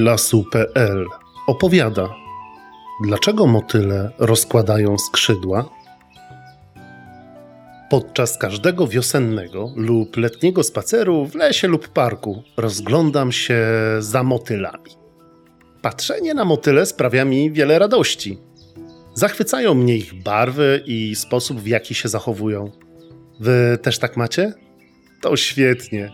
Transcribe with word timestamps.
lasu.pl 0.00 1.06
opowiada, 1.46 2.08
dlaczego 3.04 3.46
motyle 3.46 4.10
rozkładają 4.18 4.98
skrzydła? 4.98 5.70
Podczas 7.90 8.38
każdego 8.38 8.86
wiosennego 8.86 9.72
lub 9.76 10.16
letniego 10.16 10.62
spaceru 10.62 11.26
w 11.26 11.34
lesie 11.34 11.68
lub 11.68 11.88
parku 11.88 12.42
rozglądam 12.56 13.32
się 13.32 13.66
za 13.98 14.22
motylami. 14.22 14.90
Patrzenie 15.82 16.34
na 16.34 16.44
motyle 16.44 16.86
sprawia 16.86 17.24
mi 17.24 17.52
wiele 17.52 17.78
radości. 17.78 18.38
Zachwycają 19.14 19.74
mnie 19.74 19.96
ich 19.96 20.22
barwy 20.22 20.82
i 20.86 21.14
sposób, 21.16 21.60
w 21.60 21.66
jaki 21.66 21.94
się 21.94 22.08
zachowują. 22.08 22.70
Wy 23.40 23.78
też 23.82 23.98
tak 23.98 24.16
macie? 24.16 24.52
To 25.20 25.36
świetnie. 25.36 26.10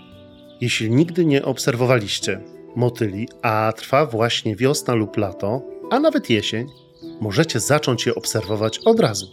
Jeśli 0.60 0.90
nigdy 0.90 1.24
nie 1.24 1.44
obserwowaliście 1.44 2.55
motyli, 2.76 3.28
a 3.42 3.72
trwa 3.76 4.06
właśnie 4.06 4.56
wiosna 4.56 4.94
lub 4.94 5.16
lato, 5.16 5.62
a 5.90 6.00
nawet 6.00 6.30
jesień, 6.30 6.66
możecie 7.20 7.60
zacząć 7.60 8.06
je 8.06 8.14
obserwować 8.14 8.78
od 8.78 9.00
razu, 9.00 9.26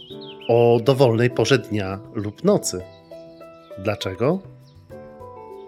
o 0.48 0.80
dowolnej 0.84 1.30
porze 1.30 1.58
dnia 1.58 2.00
lub 2.14 2.44
nocy. 2.44 2.82
Dlaczego? 3.78 4.38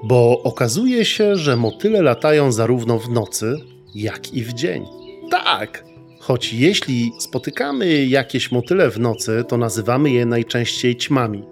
Bo 0.02 0.42
okazuje 0.42 1.04
się, 1.04 1.36
że 1.36 1.56
motyle 1.56 2.02
latają 2.02 2.52
zarówno 2.52 2.98
w 2.98 3.10
nocy, 3.10 3.56
jak 3.94 4.34
i 4.34 4.42
w 4.42 4.52
dzień. 4.52 4.86
Tak! 5.30 5.84
Choć 6.20 6.52
jeśli 6.52 7.12
spotykamy 7.18 8.06
jakieś 8.06 8.52
motyle 8.52 8.90
w 8.90 9.00
nocy, 9.00 9.44
to 9.48 9.56
nazywamy 9.56 10.10
je 10.10 10.26
najczęściej 10.26 10.96
ćmami. 10.96 11.44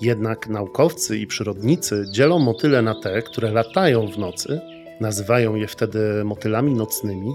Jednak 0.00 0.48
naukowcy 0.48 1.18
i 1.18 1.26
przyrodnicy 1.26 2.04
dzielą 2.12 2.38
motyle 2.38 2.82
na 2.82 3.00
te, 3.00 3.22
które 3.22 3.52
latają 3.52 4.06
w 4.06 4.18
nocy, 4.18 4.60
nazywają 5.00 5.54
je 5.54 5.66
wtedy 5.66 6.24
motylami 6.24 6.74
nocnymi, 6.74 7.34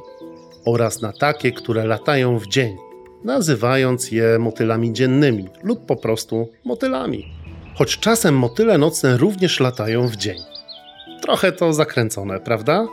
oraz 0.65 1.01
na 1.01 1.13
takie, 1.13 1.51
które 1.51 1.85
latają 1.85 2.39
w 2.39 2.47
dzień, 2.47 2.77
nazywając 3.23 4.11
je 4.11 4.39
motylami 4.39 4.93
dziennymi 4.93 5.49
lub 5.63 5.85
po 5.85 5.95
prostu 5.95 6.49
motylami. 6.65 7.25
Choć 7.75 7.97
czasem 7.97 8.37
motyle 8.37 8.77
nocne 8.77 9.17
również 9.17 9.59
latają 9.59 10.07
w 10.07 10.15
dzień. 10.15 10.37
Trochę 11.21 11.51
to 11.51 11.73
zakręcone, 11.73 12.39
prawda? 12.39 12.87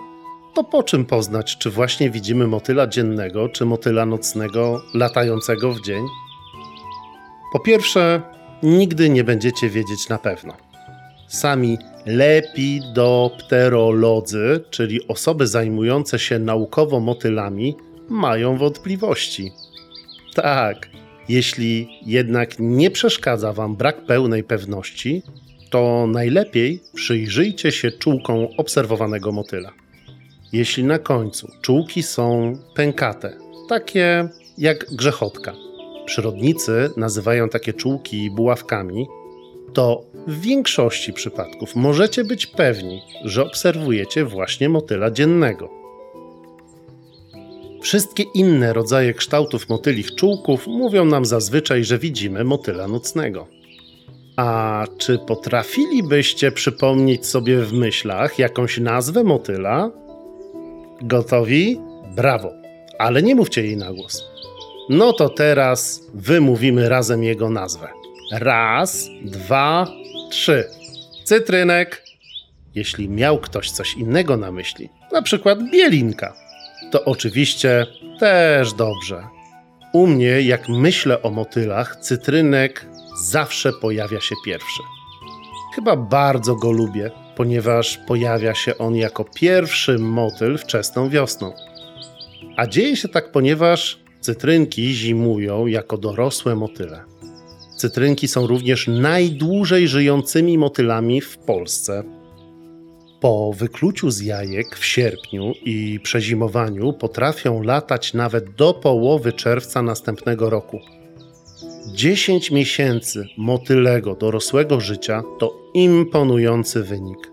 To 0.55 0.64
po 0.64 0.83
czym 0.83 1.05
poznać, 1.05 1.59
czy 1.59 1.70
właśnie 1.70 2.11
widzimy 2.11 2.47
motyla 2.47 2.86
dziennego, 2.86 3.48
czy 3.48 3.64
motyla 3.64 4.07
nocnego 4.07 4.83
latającego 4.95 5.73
w 5.73 5.81
dzień? 5.81 6.05
Po 7.53 7.61
pierwsze, 7.61 8.23
nigdy 8.62 9.11
nie 9.11 9.25
będziecie 9.25 9.69
wiedzieć 9.69 10.09
na 10.09 10.19
pewno. 10.19 10.72
Sami 11.33 11.79
lepidopterolodzy, 12.07 14.61
czyli 14.71 15.09
osoby 15.09 15.47
zajmujące 15.47 16.19
się 16.19 16.39
naukowo 16.39 17.01
motylami, 17.01 17.77
mają 18.09 18.57
wątpliwości. 18.57 19.53
Tak, 20.35 20.91
jeśli 21.29 21.89
jednak 22.07 22.51
nie 22.59 22.91
przeszkadza 22.91 23.53
Wam 23.53 23.77
brak 23.77 24.07
pełnej 24.07 24.45
pewności, 24.45 25.23
to 25.71 26.07
najlepiej 26.07 26.81
przyjrzyjcie 26.95 27.73
się 27.73 27.91
czółkom 27.91 28.47
obserwowanego 28.57 29.33
motyla. 29.33 29.73
Jeśli 30.53 30.85
na 30.85 30.99
końcu 30.99 31.49
czółki 31.63 32.03
są 32.03 32.53
pękate, 32.75 33.37
takie 33.69 34.29
jak 34.59 34.95
grzechotka, 34.95 35.55
przyrodnicy 36.07 36.91
nazywają 36.97 37.49
takie 37.49 37.73
czółki 37.73 38.31
buławkami, 38.31 39.07
to 39.75 40.05
w 40.27 40.41
większości 40.41 41.13
przypadków 41.13 41.77
możecie 41.77 42.24
być 42.24 42.47
pewni, 42.47 43.02
że 43.24 43.45
obserwujecie 43.45 44.24
właśnie 44.24 44.69
motyla 44.69 45.11
dziennego. 45.11 45.83
Wszystkie 47.83 48.24
inne 48.35 48.73
rodzaje 48.73 49.14
kształtów 49.14 49.69
motylich 49.69 50.14
czółków 50.14 50.67
mówią 50.67 51.05
nam 51.05 51.24
zazwyczaj, 51.24 51.85
że 51.85 51.98
widzimy 51.98 52.45
motyla 52.45 52.89
nocnego. 52.89 53.47
A 54.36 54.85
czy 54.98 55.19
potrafilibyście 55.19 56.52
przypomnieć 56.52 57.27
sobie 57.27 57.61
w 57.61 57.73
myślach 57.73 58.39
jakąś 58.39 58.79
nazwę 58.79 59.24
motyla? 59.24 59.91
Gotowi? 61.02 61.80
Brawo! 62.17 62.52
Ale 62.98 63.23
nie 63.23 63.35
mówcie 63.35 63.63
jej 63.63 63.77
na 63.77 63.92
głos. 63.92 64.24
No 64.89 65.13
to 65.13 65.29
teraz 65.29 66.07
wymówimy 66.14 66.89
razem 66.89 67.24
jego 67.24 67.51
nazwę. 67.51 68.02
Raz, 68.33 69.09
dwa, 69.25 69.87
trzy. 70.31 70.65
Cytrynek. 71.25 72.03
Jeśli 72.75 73.09
miał 73.09 73.39
ktoś 73.39 73.70
coś 73.70 73.95
innego 73.95 74.37
na 74.37 74.53
myśli, 74.53 74.89
na 75.13 75.23
przykład 75.23 75.59
bielinka, 75.73 76.35
to 76.91 77.05
oczywiście 77.05 77.87
też 78.21 78.73
dobrze. 78.73 79.29
U 79.92 80.07
mnie, 80.07 80.42
jak 80.42 80.69
myślę 80.69 81.23
o 81.23 81.31
motylach, 81.31 81.97
cytrynek 81.97 82.87
zawsze 83.23 83.73
pojawia 83.73 84.21
się 84.21 84.35
pierwszy. 84.45 84.83
Chyba 85.75 85.97
bardzo 85.97 86.57
go 86.57 86.73
lubię, 86.73 87.11
ponieważ 87.37 87.98
pojawia 88.07 88.55
się 88.55 88.79
on 88.79 88.97
jako 88.97 89.25
pierwszy 89.25 89.98
motyl 89.98 90.59
wczesną 90.59 91.09
wiosną. 91.09 91.53
A 92.57 92.67
dzieje 92.67 92.97
się 92.97 93.09
tak, 93.09 93.33
ponieważ 93.33 93.98
cytrynki 94.21 94.95
zimują 94.95 95.67
jako 95.67 95.98
dorosłe 95.98 96.57
motyle. 96.57 97.11
Cytrynki 97.83 98.29
są 98.29 98.47
również 98.47 98.89
najdłużej 98.89 99.89
żyjącymi 99.89 100.59
motylami 100.59 101.20
w 101.20 101.39
Polsce. 101.39 102.03
Po 103.20 103.53
wykluciu 103.53 104.11
z 104.11 104.20
jajek 104.20 104.77
w 104.77 104.85
sierpniu 104.85 105.53
i 105.65 106.01
przezimowaniu 106.03 106.92
potrafią 106.92 107.63
latać 107.63 108.15
nawet 108.15 108.55
do 108.55 108.75
połowy 108.75 109.33
czerwca 109.33 109.83
następnego 109.83 110.51
roku. 110.51 110.81
10 111.95 112.51
miesięcy 112.51 113.27
motylego 113.39 114.15
dorosłego 114.15 114.81
życia 114.81 115.23
to 115.39 115.71
imponujący 115.75 116.83
wynik. 116.83 117.31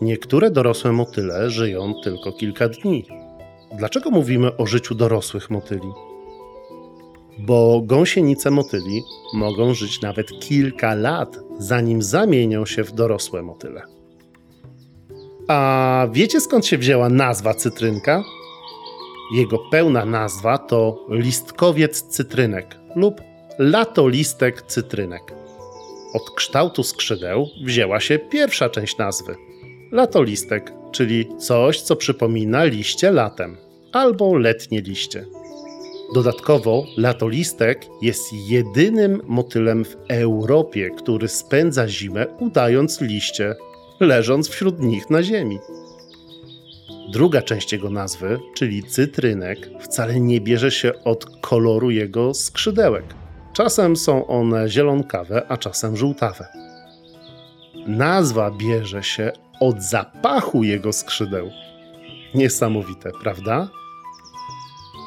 Niektóre 0.00 0.50
dorosłe 0.50 0.92
motyle 0.92 1.50
żyją 1.50 1.94
tylko 2.04 2.32
kilka 2.32 2.68
dni. 2.68 3.06
Dlaczego 3.78 4.10
mówimy 4.10 4.56
o 4.56 4.66
życiu 4.66 4.94
dorosłych 4.94 5.50
motyli? 5.50 6.09
Bo 7.38 7.82
gąsienice 7.84 8.50
motyli 8.50 9.02
mogą 9.34 9.74
żyć 9.74 10.00
nawet 10.00 10.26
kilka 10.40 10.94
lat, 10.94 11.38
zanim 11.58 12.02
zamienią 12.02 12.66
się 12.66 12.84
w 12.84 12.92
dorosłe 12.92 13.42
motyle. 13.42 13.82
A 15.48 16.06
wiecie 16.12 16.40
skąd 16.40 16.66
się 16.66 16.78
wzięła 16.78 17.08
nazwa 17.08 17.54
cytrynka? 17.54 18.22
Jego 19.34 19.58
pełna 19.70 20.04
nazwa 20.04 20.58
to 20.58 21.06
listkowiec 21.08 22.02
cytrynek 22.02 22.76
lub 22.96 23.20
latolistek 23.58 24.62
cytrynek. 24.62 25.22
Od 26.14 26.30
kształtu 26.30 26.82
skrzydeł 26.82 27.46
wzięła 27.64 28.00
się 28.00 28.18
pierwsza 28.18 28.68
część 28.68 28.98
nazwy 28.98 29.36
latolistek, 29.92 30.72
czyli 30.92 31.28
coś, 31.38 31.80
co 31.80 31.96
przypomina 31.96 32.64
liście 32.64 33.10
latem 33.12 33.56
albo 33.92 34.38
letnie 34.38 34.80
liście. 34.80 35.26
Dodatkowo 36.14 36.84
latolistek 36.96 37.86
jest 38.02 38.32
jedynym 38.32 39.22
motylem 39.26 39.84
w 39.84 39.96
Europie, 40.08 40.90
który 40.90 41.28
spędza 41.28 41.88
zimę 41.88 42.26
udając 42.38 43.00
liście, 43.00 43.54
leżąc 44.00 44.48
wśród 44.48 44.80
nich 44.80 45.10
na 45.10 45.22
ziemi. 45.22 45.58
Druga 47.12 47.42
część 47.42 47.72
jego 47.72 47.90
nazwy, 47.90 48.38
czyli 48.54 48.82
cytrynek, 48.82 49.70
wcale 49.80 50.20
nie 50.20 50.40
bierze 50.40 50.70
się 50.70 51.04
od 51.04 51.40
koloru 51.40 51.90
jego 51.90 52.34
skrzydełek. 52.34 53.04
Czasem 53.52 53.96
są 53.96 54.26
one 54.26 54.68
zielonkawe, 54.68 55.46
a 55.48 55.56
czasem 55.56 55.96
żółtawe. 55.96 56.46
Nazwa 57.86 58.50
bierze 58.50 59.02
się 59.02 59.32
od 59.60 59.82
zapachu 59.82 60.64
jego 60.64 60.92
skrzydeł. 60.92 61.50
Niesamowite, 62.34 63.10
prawda? 63.22 63.68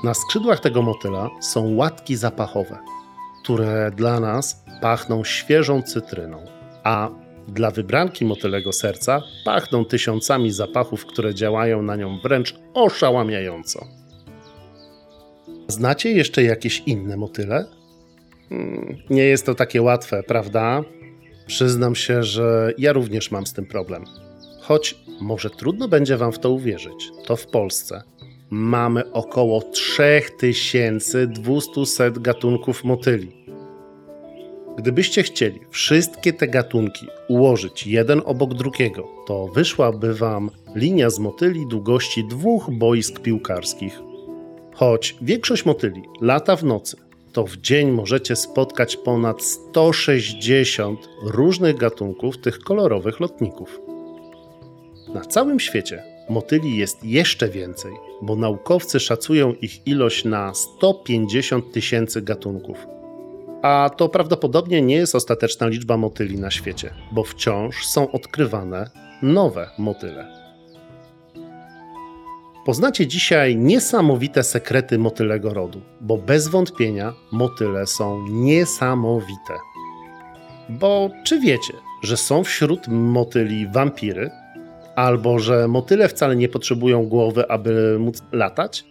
Na 0.03 0.13
skrzydłach 0.13 0.59
tego 0.59 0.81
motyla 0.81 1.29
są 1.41 1.75
łatki 1.75 2.15
zapachowe, 2.15 2.79
które 3.43 3.91
dla 3.95 4.19
nas 4.19 4.63
pachną 4.81 5.23
świeżą 5.23 5.81
cytryną, 5.81 6.45
a 6.83 7.09
dla 7.47 7.71
wybranki 7.71 8.25
motylego 8.25 8.71
serca 8.71 9.21
pachną 9.45 9.85
tysiącami 9.85 10.51
zapachów, 10.51 11.05
które 11.05 11.35
działają 11.35 11.81
na 11.81 11.95
nią 11.95 12.19
wręcz 12.23 12.55
oszałamiająco. 12.73 13.87
Znacie 15.67 16.11
jeszcze 16.11 16.43
jakieś 16.43 16.83
inne 16.85 17.17
motyle? 17.17 17.65
Hmm, 18.49 18.97
nie 19.09 19.23
jest 19.23 19.45
to 19.45 19.55
takie 19.55 19.81
łatwe, 19.81 20.23
prawda? 20.23 20.83
Przyznam 21.47 21.95
się, 21.95 22.23
że 22.23 22.73
ja 22.77 22.93
również 22.93 23.31
mam 23.31 23.45
z 23.45 23.53
tym 23.53 23.65
problem. 23.65 24.03
Choć 24.61 24.95
może 25.21 25.49
trudno 25.49 25.87
będzie 25.87 26.17
Wam 26.17 26.31
w 26.31 26.39
to 26.39 26.51
uwierzyć, 26.51 27.11
to 27.25 27.35
w 27.35 27.47
Polsce 27.47 28.03
mamy 28.53 29.11
około 29.11 29.61
3200 29.61 32.11
gatunków 32.11 32.83
motyli. 32.83 33.31
Gdybyście 34.77 35.23
chcieli 35.23 35.59
wszystkie 35.69 36.33
te 36.33 36.47
gatunki 36.47 37.07
ułożyć 37.27 37.87
jeden 37.87 38.21
obok 38.25 38.53
drugiego, 38.53 39.07
to 39.27 39.47
wyszłaby 39.47 40.13
Wam 40.13 40.49
linia 40.75 41.09
z 41.09 41.19
motyli 41.19 41.67
długości 41.67 42.27
dwóch 42.27 42.71
boisk 42.71 43.19
piłkarskich. 43.19 43.99
Choć 44.73 45.15
większość 45.21 45.65
motyli 45.65 46.03
lata 46.21 46.55
w 46.55 46.63
nocy, 46.63 46.97
to 47.31 47.45
w 47.45 47.57
dzień 47.57 47.91
możecie 47.91 48.35
spotkać 48.35 48.97
ponad 48.97 49.43
160 49.43 51.09
różnych 51.23 51.77
gatunków 51.77 52.37
tych 52.37 52.59
kolorowych 52.59 53.19
lotników. 53.19 53.79
Na 55.13 55.21
całym 55.21 55.59
świecie 55.59 56.12
motyli 56.29 56.77
jest 56.77 57.03
jeszcze 57.03 57.49
więcej, 57.49 57.93
bo 58.21 58.35
naukowcy 58.35 58.99
szacują 58.99 59.53
ich 59.53 59.87
ilość 59.87 60.25
na 60.25 60.53
150 60.53 61.73
tysięcy 61.73 62.21
gatunków. 62.21 62.87
A 63.61 63.89
to 63.97 64.09
prawdopodobnie 64.09 64.81
nie 64.81 64.95
jest 64.95 65.15
ostateczna 65.15 65.67
liczba 65.67 65.97
motyli 65.97 66.39
na 66.39 66.51
świecie, 66.51 66.93
bo 67.11 67.23
wciąż 67.23 67.85
są 67.85 68.11
odkrywane 68.11 68.89
nowe 69.21 69.69
motyle. 69.77 70.43
Poznacie 72.65 73.07
dzisiaj 73.07 73.55
niesamowite 73.55 74.43
sekrety 74.43 74.97
motylego 74.97 75.53
rodu, 75.53 75.81
bo 76.01 76.17
bez 76.17 76.47
wątpienia 76.47 77.13
motyle 77.31 77.87
są 77.87 78.27
niesamowite. 78.27 79.53
Bo 80.69 81.09
czy 81.23 81.39
wiecie, 81.39 81.73
że 82.03 82.17
są 82.17 82.43
wśród 82.43 82.87
motyli 82.87 83.67
wampiry, 83.67 84.31
albo 84.95 85.39
że 85.39 85.67
motyle 85.67 86.07
wcale 86.09 86.35
nie 86.35 86.49
potrzebują 86.49 87.05
głowy, 87.05 87.51
aby 87.51 87.99
móc 87.99 88.21
latać? 88.31 88.85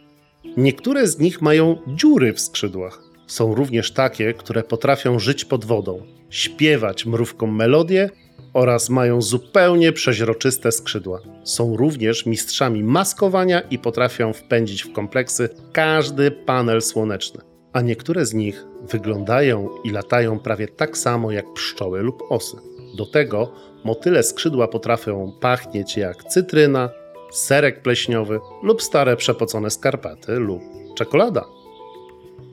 Niektóre 0.56 1.06
z 1.06 1.18
nich 1.18 1.42
mają 1.42 1.76
dziury 1.86 2.32
w 2.32 2.40
skrzydłach. 2.40 3.02
Są 3.26 3.54
również 3.54 3.92
takie, 3.92 4.34
które 4.34 4.62
potrafią 4.62 5.18
żyć 5.18 5.44
pod 5.44 5.64
wodą, 5.64 6.02
śpiewać 6.30 7.06
mrówką 7.06 7.46
melodię 7.46 8.10
oraz 8.52 8.90
mają 8.90 9.22
zupełnie 9.22 9.92
przeźroczyste 9.92 10.72
skrzydła. 10.72 11.20
Są 11.44 11.76
również 11.76 12.26
mistrzami 12.26 12.84
maskowania 12.84 13.60
i 13.60 13.78
potrafią 13.78 14.32
wpędzić 14.32 14.82
w 14.82 14.92
kompleksy 14.92 15.48
każdy 15.72 16.30
panel 16.30 16.82
słoneczny. 16.82 17.40
A 17.72 17.80
niektóre 17.80 18.26
z 18.26 18.34
nich 18.34 18.64
wyglądają 18.90 19.68
i 19.84 19.90
latają 19.90 20.38
prawie 20.38 20.68
tak 20.68 20.98
samo 20.98 21.30
jak 21.30 21.52
pszczoły 21.52 22.02
lub 22.02 22.22
osy. 22.28 22.56
Do 22.94 23.06
tego 23.06 23.52
motyle 23.84 24.22
skrzydła 24.22 24.68
potrafią 24.68 25.32
pachnieć 25.40 25.96
jak 25.96 26.24
cytryna, 26.24 26.90
serek 27.32 27.82
pleśniowy 27.82 28.40
lub 28.62 28.82
stare 28.82 29.16
przepocone 29.16 29.70
skarpety 29.70 30.32
lub 30.32 30.62
czekolada. 30.94 31.44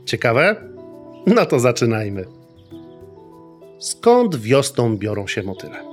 Ciekawe? 0.05 0.55
No 1.27 1.45
to 1.45 1.59
zaczynajmy. 1.59 2.25
Skąd 3.79 4.35
wiosną 4.35 4.97
biorą 4.97 5.27
się 5.27 5.43
motyle? 5.43 5.85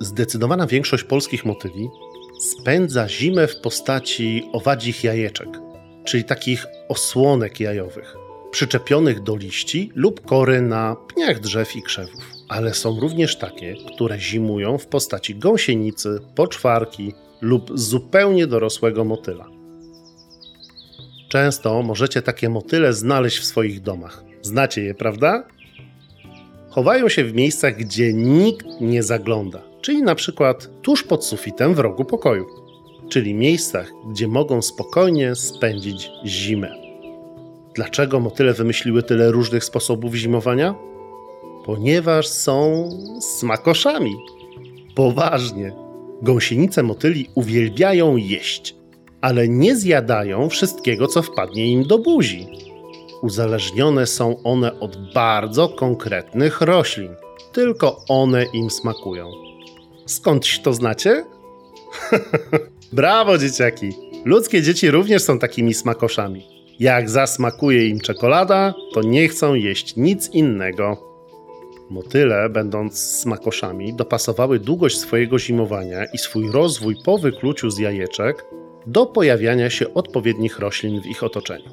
Zdecydowana 0.00 0.66
większość 0.66 1.04
polskich 1.04 1.44
motyli 1.44 1.88
spędza 2.40 3.08
zimę 3.08 3.46
w 3.46 3.60
postaci 3.60 4.48
owadzich 4.52 5.04
jajeczek, 5.04 5.48
czyli 6.04 6.24
takich 6.24 6.66
osłonek 6.88 7.60
jajowych, 7.60 8.16
przyczepionych 8.52 9.22
do 9.22 9.36
liści 9.36 9.90
lub 9.94 10.26
kory 10.26 10.60
na 10.60 10.96
pniach 11.14 11.40
drzew 11.40 11.76
i 11.76 11.82
krzewów. 11.82 12.30
Ale 12.48 12.74
są 12.74 13.00
również 13.00 13.38
takie, 13.38 13.76
które 13.94 14.18
zimują 14.18 14.78
w 14.78 14.86
postaci 14.86 15.34
gąsienicy, 15.34 16.20
poczwarki 16.34 17.14
lub 17.40 17.70
zupełnie 17.74 18.46
dorosłego 18.46 19.04
motyla. 19.04 19.48
Często 21.28 21.82
możecie 21.82 22.22
takie 22.22 22.48
motyle 22.48 22.92
znaleźć 22.92 23.38
w 23.38 23.44
swoich 23.44 23.80
domach. 23.80 24.24
Znacie 24.42 24.82
je, 24.82 24.94
prawda? 24.94 25.46
Chowają 26.70 27.08
się 27.08 27.24
w 27.24 27.34
miejscach, 27.34 27.76
gdzie 27.76 28.12
nikt 28.12 28.66
nie 28.80 29.02
zagląda, 29.02 29.62
czyli 29.80 30.02
na 30.02 30.14
przykład 30.14 30.68
tuż 30.82 31.02
pod 31.02 31.24
sufitem 31.24 31.74
w 31.74 31.78
rogu 31.78 32.04
pokoju, 32.04 32.46
czyli 33.08 33.34
miejscach, 33.34 33.92
gdzie 34.10 34.28
mogą 34.28 34.62
spokojnie 34.62 35.34
spędzić 35.34 36.10
zimę. 36.26 36.81
Dlaczego 37.74 38.20
motyle 38.20 38.52
wymyśliły 38.52 39.02
tyle 39.02 39.30
różnych 39.30 39.64
sposobów 39.64 40.14
zimowania? 40.14 40.74
Ponieważ 41.64 42.28
są 42.28 42.88
smakoszami. 43.20 44.14
Poważnie. 44.94 45.72
Gąsienice 46.22 46.82
motyli 46.82 47.28
uwielbiają 47.34 48.16
jeść, 48.16 48.76
ale 49.20 49.48
nie 49.48 49.76
zjadają 49.76 50.48
wszystkiego, 50.48 51.06
co 51.06 51.22
wpadnie 51.22 51.72
im 51.72 51.84
do 51.84 51.98
buzi 51.98 52.62
uzależnione 53.22 54.06
są 54.06 54.42
one 54.42 54.80
od 54.80 55.12
bardzo 55.14 55.68
konkretnych 55.68 56.60
roślin. 56.60 57.14
Tylko 57.52 58.04
one 58.08 58.44
im 58.44 58.70
smakują. 58.70 59.30
Skądś 60.06 60.60
to 60.60 60.74
znacie? 60.74 61.24
Brawo, 62.92 63.38
dzieciaki! 63.38 63.92
Ludzkie 64.24 64.62
dzieci 64.62 64.90
również 64.90 65.22
są 65.22 65.38
takimi 65.38 65.74
smakoszami. 65.74 66.51
Jak 66.80 67.10
zasmakuje 67.10 67.88
im 67.88 68.00
czekolada, 68.00 68.74
to 68.94 69.02
nie 69.02 69.28
chcą 69.28 69.54
jeść 69.54 69.96
nic 69.96 70.30
innego. 70.30 71.12
Motyle, 71.90 72.48
będąc 72.48 72.98
smakoszami, 72.98 73.94
dopasowały 73.94 74.58
długość 74.58 74.98
swojego 74.98 75.38
zimowania 75.38 76.04
i 76.04 76.18
swój 76.18 76.50
rozwój 76.50 76.96
po 77.04 77.18
wykluciu 77.18 77.70
z 77.70 77.78
jajeczek 77.78 78.44
do 78.86 79.06
pojawiania 79.06 79.70
się 79.70 79.94
odpowiednich 79.94 80.58
roślin 80.58 81.02
w 81.02 81.06
ich 81.06 81.22
otoczeniu. 81.22 81.70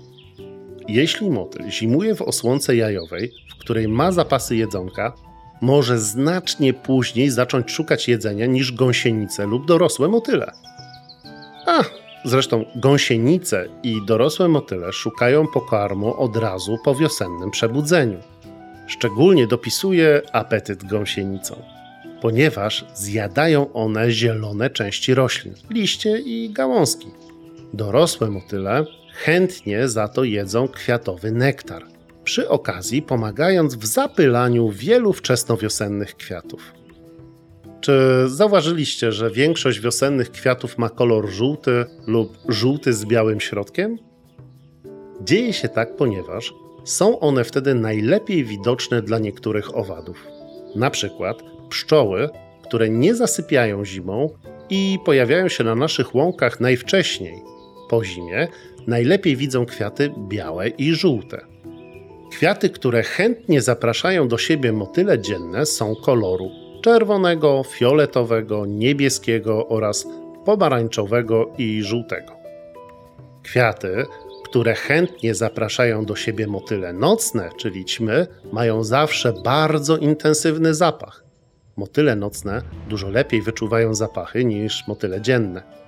Jeśli 0.87 1.29
motyl 1.29 1.69
zimuje 1.69 2.15
w 2.15 2.21
osłonce 2.21 2.75
jajowej, 2.75 3.31
w 3.55 3.59
której 3.59 3.87
ma 3.87 4.11
zapasy 4.11 4.55
jedzonka, 4.55 5.13
może 5.61 5.99
znacznie 5.99 6.73
później 6.73 7.29
zacząć 7.29 7.71
szukać 7.71 8.07
jedzenia 8.07 8.45
niż 8.45 8.71
gąsienice 8.71 9.45
lub 9.45 9.67
dorosłe 9.67 10.07
motyle. 10.07 10.51
A, 11.67 11.83
zresztą 12.25 12.65
gąsienice 12.75 13.65
i 13.83 14.05
dorosłe 14.05 14.47
motyle 14.47 14.93
szukają 14.93 15.47
pokarmu 15.47 16.21
od 16.21 16.37
razu 16.37 16.77
po 16.85 16.95
wiosennym 16.95 17.51
przebudzeniu. 17.51 18.19
Szczególnie 18.87 19.47
dopisuje 19.47 20.21
apetyt 20.33 20.83
gąsienicom, 20.83 21.59
ponieważ 22.21 22.85
zjadają 22.93 23.73
one 23.73 24.11
zielone 24.11 24.69
części 24.69 25.13
roślin, 25.13 25.53
liście 25.69 26.19
i 26.19 26.49
gałązki. 26.49 27.07
Dorosłe 27.73 28.29
motyle 28.29 28.85
chętnie 29.13 29.87
za 29.87 30.07
to 30.07 30.23
jedzą 30.23 30.67
kwiatowy 30.67 31.31
nektar, 31.31 31.85
przy 32.23 32.49
okazji 32.49 33.01
pomagając 33.01 33.75
w 33.75 33.85
zapylaniu 33.85 34.69
wielu 34.69 35.13
wczesnowiosennych 35.13 36.15
kwiatów. 36.15 36.78
Czy 37.81 38.23
zauważyliście, 38.27 39.11
że 39.11 39.31
większość 39.31 39.79
wiosennych 39.79 40.31
kwiatów 40.31 40.77
ma 40.77 40.89
kolor 40.89 41.29
żółty 41.29 41.85
lub 42.07 42.37
żółty 42.47 42.93
z 42.93 43.05
białym 43.05 43.39
środkiem? 43.39 43.97
Dzieje 45.21 45.53
się 45.53 45.69
tak, 45.69 45.95
ponieważ 45.95 46.53
są 46.83 47.19
one 47.19 47.43
wtedy 47.43 47.75
najlepiej 47.75 48.45
widoczne 48.45 49.01
dla 49.01 49.19
niektórych 49.19 49.77
owadów. 49.77 50.27
Na 50.75 50.89
przykład 50.89 51.43
pszczoły, 51.69 52.29
które 52.63 52.89
nie 52.89 53.15
zasypiają 53.15 53.85
zimą 53.85 54.29
i 54.69 54.99
pojawiają 55.05 55.47
się 55.47 55.63
na 55.63 55.75
naszych 55.75 56.15
łąkach 56.15 56.59
najwcześniej 56.59 57.41
po 57.89 58.03
zimie, 58.03 58.47
najlepiej 58.87 59.35
widzą 59.35 59.65
kwiaty 59.65 60.13
białe 60.27 60.67
i 60.67 60.93
żółte. 60.93 61.45
Kwiaty, 62.31 62.69
które 62.69 63.03
chętnie 63.03 63.61
zapraszają 63.61 64.27
do 64.27 64.37
siebie 64.37 64.73
motyle 64.73 65.19
dzienne, 65.19 65.65
są 65.65 65.95
koloru 65.95 66.49
czerwonego, 66.81 67.63
fioletowego, 67.63 68.65
niebieskiego 68.65 69.67
oraz 69.67 70.07
pomarańczowego 70.45 71.53
i 71.57 71.83
żółtego. 71.83 72.33
Kwiaty, 73.43 74.05
które 74.45 74.73
chętnie 74.73 75.35
zapraszają 75.35 76.05
do 76.05 76.15
siebie 76.15 76.47
motyle 76.47 76.93
nocne, 76.93 77.49
czyli 77.57 77.85
ćmy, 77.85 78.27
mają 78.53 78.83
zawsze 78.83 79.33
bardzo 79.33 79.97
intensywny 79.97 80.73
zapach. 80.73 81.23
Motyle 81.77 82.15
nocne 82.15 82.61
dużo 82.89 83.09
lepiej 83.09 83.41
wyczuwają 83.41 83.95
zapachy 83.95 84.45
niż 84.45 84.87
motyle 84.87 85.21
dzienne 85.21 85.79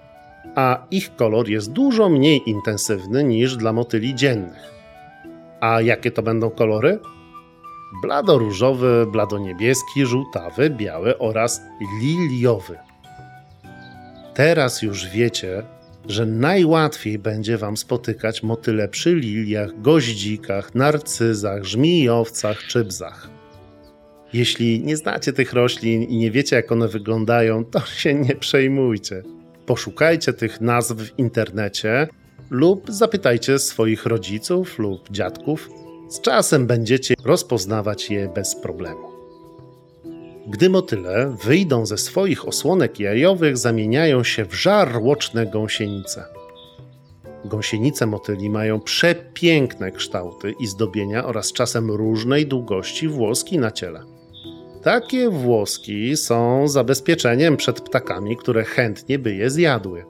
a 0.55 0.87
ich 0.91 1.15
kolor 1.15 1.49
jest 1.49 1.71
dużo 1.71 2.09
mniej 2.09 2.49
intensywny 2.49 3.23
niż 3.23 3.57
dla 3.57 3.73
motyli 3.73 4.15
dziennych. 4.15 4.71
A 5.59 5.81
jakie 5.81 6.11
to 6.11 6.21
będą 6.21 6.49
kolory? 6.49 6.99
Bladoróżowy, 8.01 9.05
bladoniebieski, 9.11 10.05
żółtawy, 10.05 10.69
biały 10.69 11.17
oraz 11.17 11.61
liliowy. 12.01 12.77
Teraz 14.33 14.81
już 14.81 15.09
wiecie, 15.09 15.63
że 16.07 16.25
najłatwiej 16.25 17.19
będzie 17.19 17.57
Wam 17.57 17.77
spotykać 17.77 18.43
motyle 18.43 18.87
przy 18.87 19.15
liliach, 19.15 19.81
goździkach, 19.81 20.75
narcyzach, 20.75 21.63
żmijowcach 21.63 22.63
czy 22.67 22.85
bzach. 22.85 23.29
Jeśli 24.33 24.79
nie 24.83 24.97
znacie 24.97 25.33
tych 25.33 25.53
roślin 25.53 26.03
i 26.03 26.17
nie 26.17 26.31
wiecie, 26.31 26.55
jak 26.55 26.71
one 26.71 26.87
wyglądają, 26.87 27.65
to 27.65 27.79
się 27.79 28.13
nie 28.13 28.35
przejmujcie 28.35 29.23
poszukajcie 29.71 30.33
tych 30.33 30.61
nazw 30.61 30.95
w 30.95 31.19
internecie 31.19 32.07
lub 32.49 32.91
zapytajcie 32.91 33.59
swoich 33.59 34.05
rodziców 34.05 34.79
lub 34.79 35.11
dziadków, 35.11 35.69
Z 36.11 36.21
czasem 36.21 36.67
będziecie 36.67 37.13
rozpoznawać 37.23 38.09
je 38.09 38.29
bez 38.29 38.55
problemu. 38.55 39.07
Gdy 40.47 40.69
motyle 40.69 41.35
wyjdą 41.45 41.85
ze 41.85 41.97
swoich 41.97 42.47
osłonek 42.47 42.99
jajowych, 42.99 43.57
zamieniają 43.57 44.23
się 44.23 44.45
w 44.45 44.53
żarłoczne 44.53 45.45
gąsienice. 45.45 46.25
Gąsienice 47.45 48.05
motyli 48.05 48.49
mają 48.49 48.79
przepiękne 48.79 49.91
kształty 49.91 50.53
i 50.59 50.67
zdobienia 50.67 51.25
oraz 51.25 51.53
czasem 51.53 51.91
różnej 51.91 52.47
długości 52.47 53.07
włoski 53.07 53.59
na 53.59 53.71
ciele. 53.71 54.03
Takie 54.83 55.29
włoski 55.29 56.17
są 56.17 56.67
zabezpieczeniem 56.67 57.57
przed 57.57 57.81
ptakami, 57.81 58.37
które 58.37 58.63
chętnie 58.63 59.19
by 59.19 59.35
je 59.35 59.49
zjadły. 59.49 60.05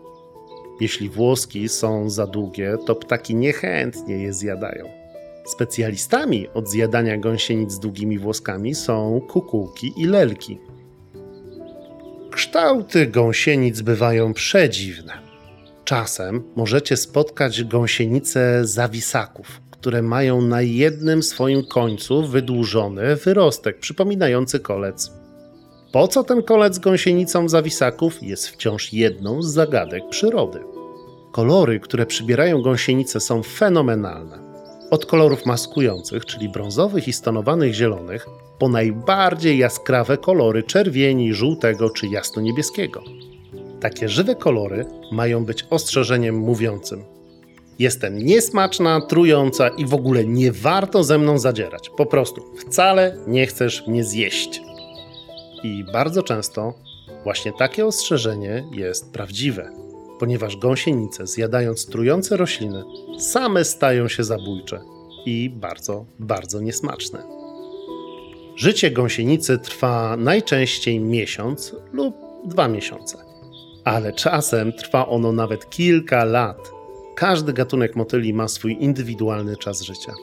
Jeśli 0.79 1.09
włoski 1.09 1.69
są 1.69 2.09
za 2.09 2.27
długie, 2.27 2.77
to 2.85 2.95
ptaki 2.95 3.35
niechętnie 3.35 4.17
je 4.17 4.33
zjadają. 4.33 5.00
Specjalistami 5.45 6.47
od 6.53 6.69
zjadania 6.69 7.17
gąsienic 7.17 7.71
z 7.71 7.79
długimi 7.79 8.19
włoskami 8.19 8.75
są 8.75 9.21
kukułki 9.29 9.93
i 9.97 10.05
lelki. 10.05 10.59
Kształty 12.31 13.07
gąsienic 13.07 13.81
bywają 13.81 14.33
przedziwne. 14.33 15.13
Czasem 15.83 16.43
możecie 16.55 16.97
spotkać 16.97 17.63
gąsienice 17.63 18.61
zawisaków, 18.63 19.61
które 19.71 20.01
mają 20.01 20.41
na 20.41 20.61
jednym 20.61 21.23
swoim 21.23 21.65
końcu 21.65 22.27
wydłużony 22.27 23.15
wyrostek 23.15 23.79
przypominający 23.79 24.59
kolec. 24.59 25.11
Po 25.91 26.07
co 26.07 26.23
ten 26.23 26.43
kolec 26.43 26.79
gąsienicom 26.79 27.49
zawisaków 27.49 28.23
jest 28.23 28.47
wciąż 28.47 28.93
jedną 28.93 29.41
z 29.41 29.53
zagadek 29.53 30.03
przyrody. 30.09 30.59
Kolory, 31.31 31.79
które 31.79 32.05
przybierają 32.05 32.61
gąsienice 32.61 33.19
są 33.19 33.43
fenomenalne. 33.43 34.50
Od 34.91 35.05
kolorów 35.05 35.45
maskujących, 35.45 36.25
czyli 36.25 36.49
brązowych 36.49 37.07
i 37.07 37.13
stonowanych 37.13 37.73
zielonych, 37.73 38.27
po 38.59 38.69
najbardziej 38.69 39.57
jaskrawe 39.57 40.17
kolory 40.17 40.63
czerwieni, 40.63 41.33
żółtego 41.33 41.89
czy 41.89 42.07
jasno-niebieskiego. 42.07 43.03
Takie 43.79 44.09
żywe 44.09 44.35
kolory 44.35 44.85
mają 45.11 45.45
być 45.45 45.65
ostrzeżeniem 45.69 46.35
mówiącym: 46.35 47.03
Jestem 47.79 48.17
niesmaczna, 48.17 49.01
trująca 49.01 49.67
i 49.67 49.85
w 49.85 49.93
ogóle 49.93 50.25
nie 50.25 50.51
warto 50.51 51.03
ze 51.03 51.17
mną 51.17 51.37
zadzierać. 51.37 51.89
Po 51.97 52.05
prostu 52.05 52.41
wcale 52.55 53.17
nie 53.27 53.47
chcesz 53.47 53.87
mnie 53.87 54.03
zjeść. 54.03 54.61
I 55.63 55.83
bardzo 55.93 56.23
często 56.23 56.73
właśnie 57.23 57.53
takie 57.59 57.85
ostrzeżenie 57.85 58.63
jest 58.71 59.13
prawdziwe, 59.13 59.80
ponieważ 60.21 60.57
gąsienice, 60.57 61.27
zjadając 61.27 61.85
trujące 61.85 62.37
rośliny, 62.37 62.83
same 63.19 63.65
stają 63.65 64.07
się 64.07 64.23
zabójcze 64.23 64.81
i 65.25 65.49
bardzo, 65.49 66.05
bardzo 66.19 66.61
niesmaczne. 66.61 67.23
Życie 68.55 68.91
gąsienicy 68.91 69.59
trwa 69.59 70.17
najczęściej 70.17 70.99
miesiąc 70.99 71.75
lub 71.93 72.15
dwa 72.45 72.67
miesiące, 72.67 73.17
ale 73.83 74.13
czasem 74.13 74.73
trwa 74.73 75.07
ono 75.07 75.31
nawet 75.31 75.69
kilka 75.69 76.25
lat 76.25 76.71
każdy 77.15 77.53
gatunek 77.53 77.95
motyli 77.95 78.33
ma 78.33 78.47
swój 78.47 78.77
indywidualny 78.79 79.57
czas 79.57 79.81
życia. 79.81 80.13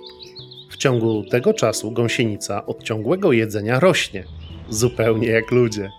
W 0.71 0.77
ciągu 0.77 1.25
tego 1.31 1.55
czasu 1.55 1.91
gąsienica 1.91 2.67
od 2.67 2.83
ciągłego 2.83 3.33
jedzenia 3.33 3.81
rośnie, 3.81 4.25
zupełnie 4.69 5.29
jak 5.29 5.51
ludzie. 5.51 5.91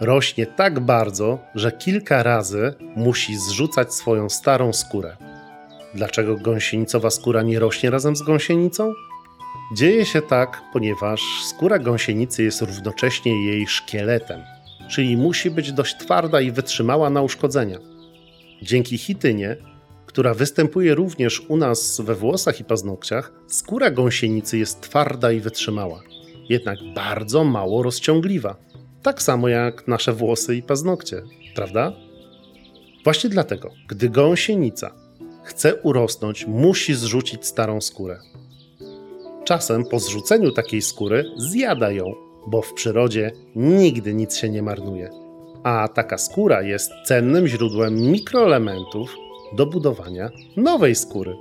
Rośnie 0.00 0.46
tak 0.46 0.80
bardzo, 0.80 1.38
że 1.54 1.72
kilka 1.72 2.22
razy 2.22 2.74
musi 2.96 3.38
zrzucać 3.38 3.94
swoją 3.94 4.28
starą 4.28 4.72
skórę. 4.72 5.16
Dlaczego 5.94 6.36
gąsienicowa 6.36 7.10
skóra 7.10 7.42
nie 7.42 7.58
rośnie 7.58 7.90
razem 7.90 8.16
z 8.16 8.22
gąsienicą? 8.22 8.94
Dzieje 9.76 10.06
się 10.06 10.22
tak, 10.22 10.62
ponieważ 10.72 11.20
skóra 11.44 11.78
gąsienicy 11.78 12.42
jest 12.42 12.62
równocześnie 12.62 13.46
jej 13.46 13.66
szkieletem, 13.66 14.40
czyli 14.90 15.16
musi 15.16 15.50
być 15.50 15.72
dość 15.72 15.96
twarda 15.96 16.40
i 16.40 16.50
wytrzymała 16.50 17.10
na 17.10 17.22
uszkodzenia. 17.22 17.78
Dzięki 18.62 18.98
chitynie 18.98 19.56
która 20.08 20.34
występuje 20.34 20.94
również 20.94 21.42
u 21.48 21.56
nas 21.56 22.00
we 22.00 22.14
włosach 22.14 22.60
i 22.60 22.64
paznokciach, 22.64 23.32
skóra 23.46 23.90
gąsienicy 23.90 24.58
jest 24.58 24.80
twarda 24.80 25.32
i 25.32 25.40
wytrzymała, 25.40 26.02
jednak 26.48 26.78
bardzo 26.94 27.44
mało 27.44 27.82
rozciągliwa. 27.82 28.56
Tak 29.02 29.22
samo 29.22 29.48
jak 29.48 29.88
nasze 29.88 30.12
włosy 30.12 30.56
i 30.56 30.62
paznokcie, 30.62 31.22
prawda? 31.54 31.92
Właśnie 33.04 33.30
dlatego, 33.30 33.70
gdy 33.88 34.08
gąsienica 34.08 34.94
chce 35.44 35.74
urosnąć, 35.74 36.46
musi 36.46 36.94
zrzucić 36.94 37.46
starą 37.46 37.80
skórę. 37.80 38.18
Czasem 39.44 39.84
po 39.84 39.98
zrzuceniu 39.98 40.52
takiej 40.52 40.82
skóry 40.82 41.24
zjada 41.36 41.90
ją, 41.90 42.14
bo 42.46 42.62
w 42.62 42.74
przyrodzie 42.74 43.32
nigdy 43.56 44.14
nic 44.14 44.36
się 44.36 44.48
nie 44.48 44.62
marnuje. 44.62 45.10
A 45.62 45.88
taka 45.88 46.18
skóra 46.18 46.62
jest 46.62 46.90
cennym 47.06 47.46
źródłem 47.46 48.00
mikroelementów, 48.00 49.16
do 49.52 49.66
budowania 49.66 50.30
nowej 50.56 50.94
skóry. 50.94 51.36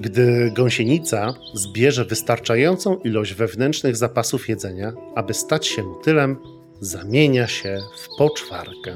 Gdy 0.00 0.52
gąsienica 0.56 1.34
zbierze 1.54 2.04
wystarczającą 2.04 2.96
ilość 2.96 3.34
wewnętrznych 3.34 3.96
zapasów 3.96 4.48
jedzenia, 4.48 4.92
aby 5.14 5.34
stać 5.34 5.66
się 5.66 5.82
motylem, 5.82 6.36
zamienia 6.80 7.46
się 7.46 7.78
w 7.98 8.08
poczwarkę. 8.18 8.94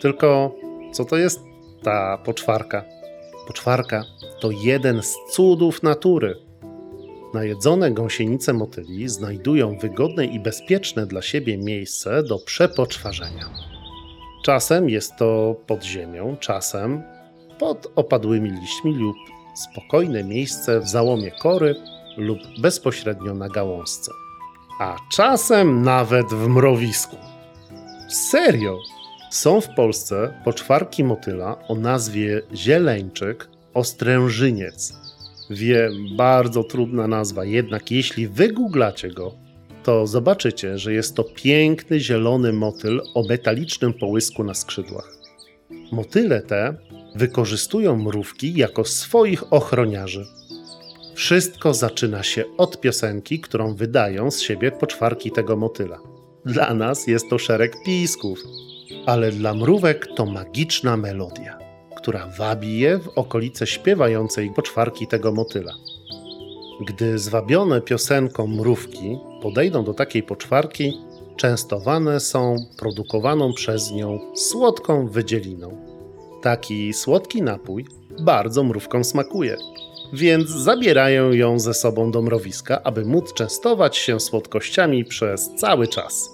Tylko 0.00 0.54
co 0.92 1.04
to 1.04 1.16
jest 1.16 1.40
ta 1.82 2.18
poczwarka? 2.18 2.84
Poczwarka 3.46 4.04
to 4.40 4.50
jeden 4.50 5.02
z 5.02 5.16
cudów 5.32 5.82
natury. 5.82 6.34
Najedzone 7.34 7.90
gąsienice 7.90 8.52
motyli 8.52 9.08
znajdują 9.08 9.78
wygodne 9.78 10.26
i 10.26 10.40
bezpieczne 10.40 11.06
dla 11.06 11.22
siebie 11.22 11.58
miejsce 11.58 12.22
do 12.22 12.38
przepoczwarzenia. 12.38 13.50
Czasem 14.44 14.88
jest 14.88 15.16
to 15.16 15.56
pod 15.66 15.84
ziemią, 15.84 16.36
czasem 16.40 17.02
pod 17.58 17.92
opadłymi 17.96 18.50
liśćmi 18.50 18.94
lub 18.94 19.16
spokojne 19.54 20.24
miejsce 20.24 20.80
w 20.80 20.88
załomie 20.88 21.30
kory 21.30 21.74
lub 22.16 22.38
bezpośrednio 22.60 23.34
na 23.34 23.48
gałązce. 23.48 24.12
A 24.80 24.96
czasem 25.12 25.82
nawet 25.82 26.26
w 26.26 26.48
mrowisku. 26.48 27.16
Serio! 28.08 28.78
Są 29.30 29.60
w 29.60 29.74
Polsce 29.74 30.34
poczwarki 30.44 31.04
motyla 31.04 31.56
o 31.68 31.74
nazwie 31.74 32.42
zieleńczyk 32.54 33.48
ostrężyniec. 33.74 34.92
Wiem, 35.50 35.92
bardzo 36.16 36.64
trudna 36.64 37.06
nazwa, 37.06 37.44
jednak 37.44 37.90
jeśli 37.90 38.28
wygooglacie 38.28 39.10
go, 39.10 39.34
to 39.82 40.06
zobaczycie, 40.06 40.78
że 40.78 40.92
jest 40.92 41.16
to 41.16 41.24
piękny 41.24 42.00
zielony 42.00 42.52
motyl 42.52 43.00
o 43.14 43.22
metalicznym 43.28 43.92
połysku 43.92 44.44
na 44.44 44.54
skrzydłach. 44.54 45.12
Motyle 45.92 46.42
te 46.42 46.74
wykorzystują 47.14 47.96
mrówki 47.96 48.54
jako 48.54 48.84
swoich 48.84 49.52
ochroniarzy. 49.52 50.26
Wszystko 51.14 51.74
zaczyna 51.74 52.22
się 52.22 52.44
od 52.58 52.80
piosenki, 52.80 53.40
którą 53.40 53.74
wydają 53.74 54.30
z 54.30 54.40
siebie 54.40 54.72
poczwarki 54.72 55.30
tego 55.30 55.56
motyla. 55.56 55.98
Dla 56.44 56.74
nas 56.74 57.06
jest 57.06 57.28
to 57.30 57.38
szereg 57.38 57.76
pisków, 57.84 58.38
ale 59.06 59.32
dla 59.32 59.54
mrówek 59.54 60.06
to 60.16 60.26
magiczna 60.26 60.96
melodia, 60.96 61.58
która 61.96 62.26
wabi 62.38 62.78
je 62.78 62.98
w 62.98 63.08
okolice 63.08 63.66
śpiewającej 63.66 64.50
poczwarki 64.50 65.06
tego 65.06 65.32
motyla. 65.32 65.72
Gdy 66.86 67.18
zwabione 67.18 67.80
piosenką 67.80 68.46
mrówki 68.46 69.18
podejdą 69.42 69.84
do 69.84 69.94
takiej 69.94 70.22
poczwarki, 70.22 70.92
częstowane 71.36 72.20
są 72.20 72.56
produkowaną 72.78 73.52
przez 73.52 73.90
nią 73.90 74.20
słodką 74.34 75.08
wydzieliną. 75.08 75.99
Taki 76.42 76.92
słodki 76.92 77.42
napój 77.42 77.86
bardzo 78.20 78.64
mrówkom 78.64 79.04
smakuje, 79.04 79.56
więc 80.12 80.50
zabierają 80.50 81.32
ją 81.32 81.58
ze 81.58 81.74
sobą 81.74 82.10
do 82.10 82.22
mrowiska, 82.22 82.82
aby 82.82 83.04
móc 83.04 83.32
częstować 83.34 83.96
się 83.96 84.20
słodkościami 84.20 85.04
przez 85.04 85.50
cały 85.56 85.88
czas. 85.88 86.30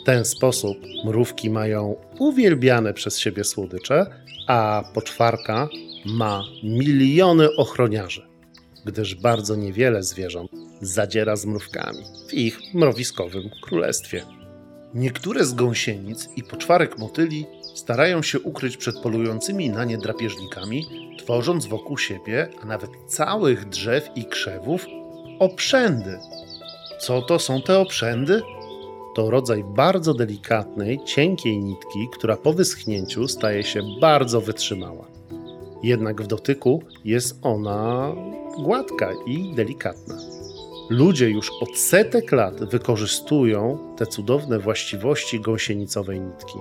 W 0.00 0.04
ten 0.04 0.24
sposób 0.24 0.78
mrówki 1.04 1.50
mają 1.50 1.96
uwielbiane 2.18 2.94
przez 2.94 3.18
siebie 3.18 3.44
słodycze, 3.44 4.06
a 4.46 4.84
poczwarka 4.94 5.68
ma 6.06 6.44
miliony 6.62 7.56
ochroniarzy 7.56 8.32
gdyż 8.84 9.14
bardzo 9.14 9.56
niewiele 9.56 10.02
zwierząt 10.02 10.50
zadziera 10.80 11.36
z 11.36 11.46
mrówkami 11.46 12.04
w 12.28 12.34
ich 12.34 12.58
mrowiskowym 12.74 13.50
królestwie. 13.62 14.24
Niektóre 14.94 15.44
z 15.44 15.54
gąsienic 15.54 16.28
i 16.36 16.42
poczwarek 16.42 16.98
motyli 16.98 17.46
starają 17.74 18.22
się 18.22 18.40
ukryć 18.40 18.76
przed 18.76 18.98
polującymi 18.98 19.70
na 19.70 19.84
nie 19.84 19.98
drapieżnikami, 19.98 20.86
tworząc 21.18 21.66
wokół 21.66 21.98
siebie, 21.98 22.48
a 22.62 22.66
nawet 22.66 22.90
całych 23.06 23.68
drzew 23.68 24.08
i 24.16 24.24
krzewów, 24.24 24.86
oprzędy. 25.38 26.18
Co 27.00 27.22
to 27.22 27.38
są 27.38 27.62
te 27.62 27.78
oprzędy? 27.78 28.42
To 29.14 29.30
rodzaj 29.30 29.64
bardzo 29.64 30.14
delikatnej, 30.14 31.00
cienkiej 31.04 31.58
nitki, 31.58 32.08
która 32.12 32.36
po 32.36 32.52
wyschnięciu 32.52 33.28
staje 33.28 33.64
się 33.64 33.80
bardzo 34.00 34.40
wytrzymała. 34.40 35.06
Jednak 35.82 36.22
w 36.22 36.26
dotyku 36.26 36.82
jest 37.04 37.38
ona 37.42 38.12
gładka 38.56 39.12
i 39.26 39.54
delikatna. 39.54 40.14
Ludzie 40.90 41.30
już 41.30 41.50
od 41.60 41.78
setek 41.78 42.32
lat 42.32 42.64
wykorzystują 42.64 43.78
te 43.96 44.06
cudowne 44.06 44.58
właściwości 44.58 45.40
gąsienicowej 45.40 46.20
nitki, 46.20 46.58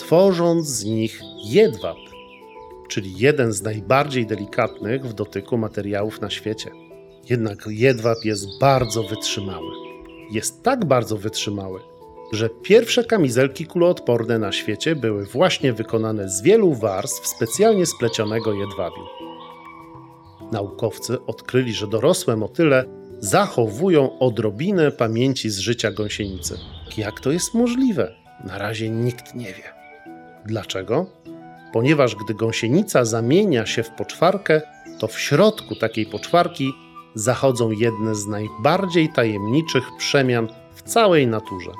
tworząc 0.00 0.66
z 0.66 0.84
nich 0.84 1.20
jedwab, 1.44 1.96
czyli 2.88 3.18
jeden 3.18 3.52
z 3.52 3.62
najbardziej 3.62 4.26
delikatnych 4.26 5.06
w 5.06 5.12
dotyku 5.12 5.58
materiałów 5.58 6.20
na 6.20 6.30
świecie. 6.30 6.70
Jednak 7.30 7.58
jedwab 7.66 8.24
jest 8.24 8.46
bardzo 8.60 9.02
wytrzymały. 9.02 9.72
Jest 10.30 10.62
tak 10.62 10.84
bardzo 10.84 11.16
wytrzymały, 11.16 11.80
że 12.32 12.48
pierwsze 12.62 13.04
kamizelki 13.04 13.66
kuloodporne 13.66 14.38
na 14.38 14.52
świecie 14.52 14.96
były 14.96 15.26
właśnie 15.26 15.72
wykonane 15.72 16.28
z 16.28 16.42
wielu 16.42 16.74
warstw 16.74 17.26
specjalnie 17.26 17.86
splecionego 17.86 18.52
jedwabiu. 18.52 19.04
Naukowcy 20.52 21.26
odkryli, 21.26 21.72
że 21.72 21.86
dorosłe 21.86 22.36
motyle 22.36 22.84
zachowują 23.18 24.18
odrobinę 24.18 24.90
pamięci 24.90 25.50
z 25.50 25.58
życia 25.58 25.92
gąsienicy. 25.92 26.58
Jak 26.96 27.20
to 27.20 27.30
jest 27.30 27.54
możliwe? 27.54 28.14
Na 28.44 28.58
razie 28.58 28.90
nikt 28.90 29.34
nie 29.34 29.46
wie. 29.46 29.79
Dlaczego? 30.46 31.06
Ponieważ 31.72 32.16
gdy 32.16 32.34
gąsienica 32.34 33.04
zamienia 33.04 33.66
się 33.66 33.82
w 33.82 33.90
poczwarkę, 33.90 34.62
to 34.98 35.08
w 35.08 35.18
środku 35.20 35.76
takiej 35.76 36.06
poczwarki 36.06 36.72
zachodzą 37.14 37.70
jedne 37.70 38.14
z 38.14 38.26
najbardziej 38.26 39.08
tajemniczych 39.08 39.84
przemian 39.98 40.48
w 40.74 40.82
całej 40.82 41.26
naturze. 41.26 41.70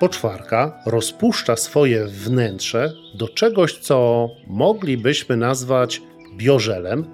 Poczwarka 0.00 0.82
rozpuszcza 0.86 1.56
swoje 1.56 2.06
wnętrze 2.06 2.92
do 3.14 3.28
czegoś, 3.28 3.78
co 3.78 4.28
moglibyśmy 4.46 5.36
nazwać 5.36 6.02
biożelem, 6.36 7.04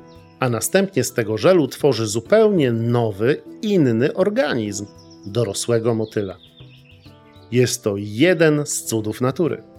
a 0.41 0.49
następnie 0.49 1.05
z 1.05 1.13
tego 1.13 1.39
żelu 1.39 1.69
tworzy 1.69 2.07
zupełnie 2.07 2.73
nowy, 2.73 3.43
inny 3.63 4.15
organizm 4.15 4.87
dorosłego 5.27 5.95
motyla. 5.95 6.37
Jest 7.53 7.85
to 7.85 7.95
jeden 7.97 8.67
z 8.67 8.85
cudów 8.85 9.21
natury. 9.21 9.70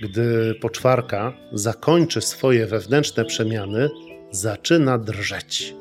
Gdy 0.00 0.54
poczwarka 0.60 1.32
zakończy 1.52 2.20
swoje 2.20 2.66
wewnętrzne 2.66 3.24
przemiany, 3.24 3.90
zaczyna 4.30 4.98
drżeć. 4.98 5.74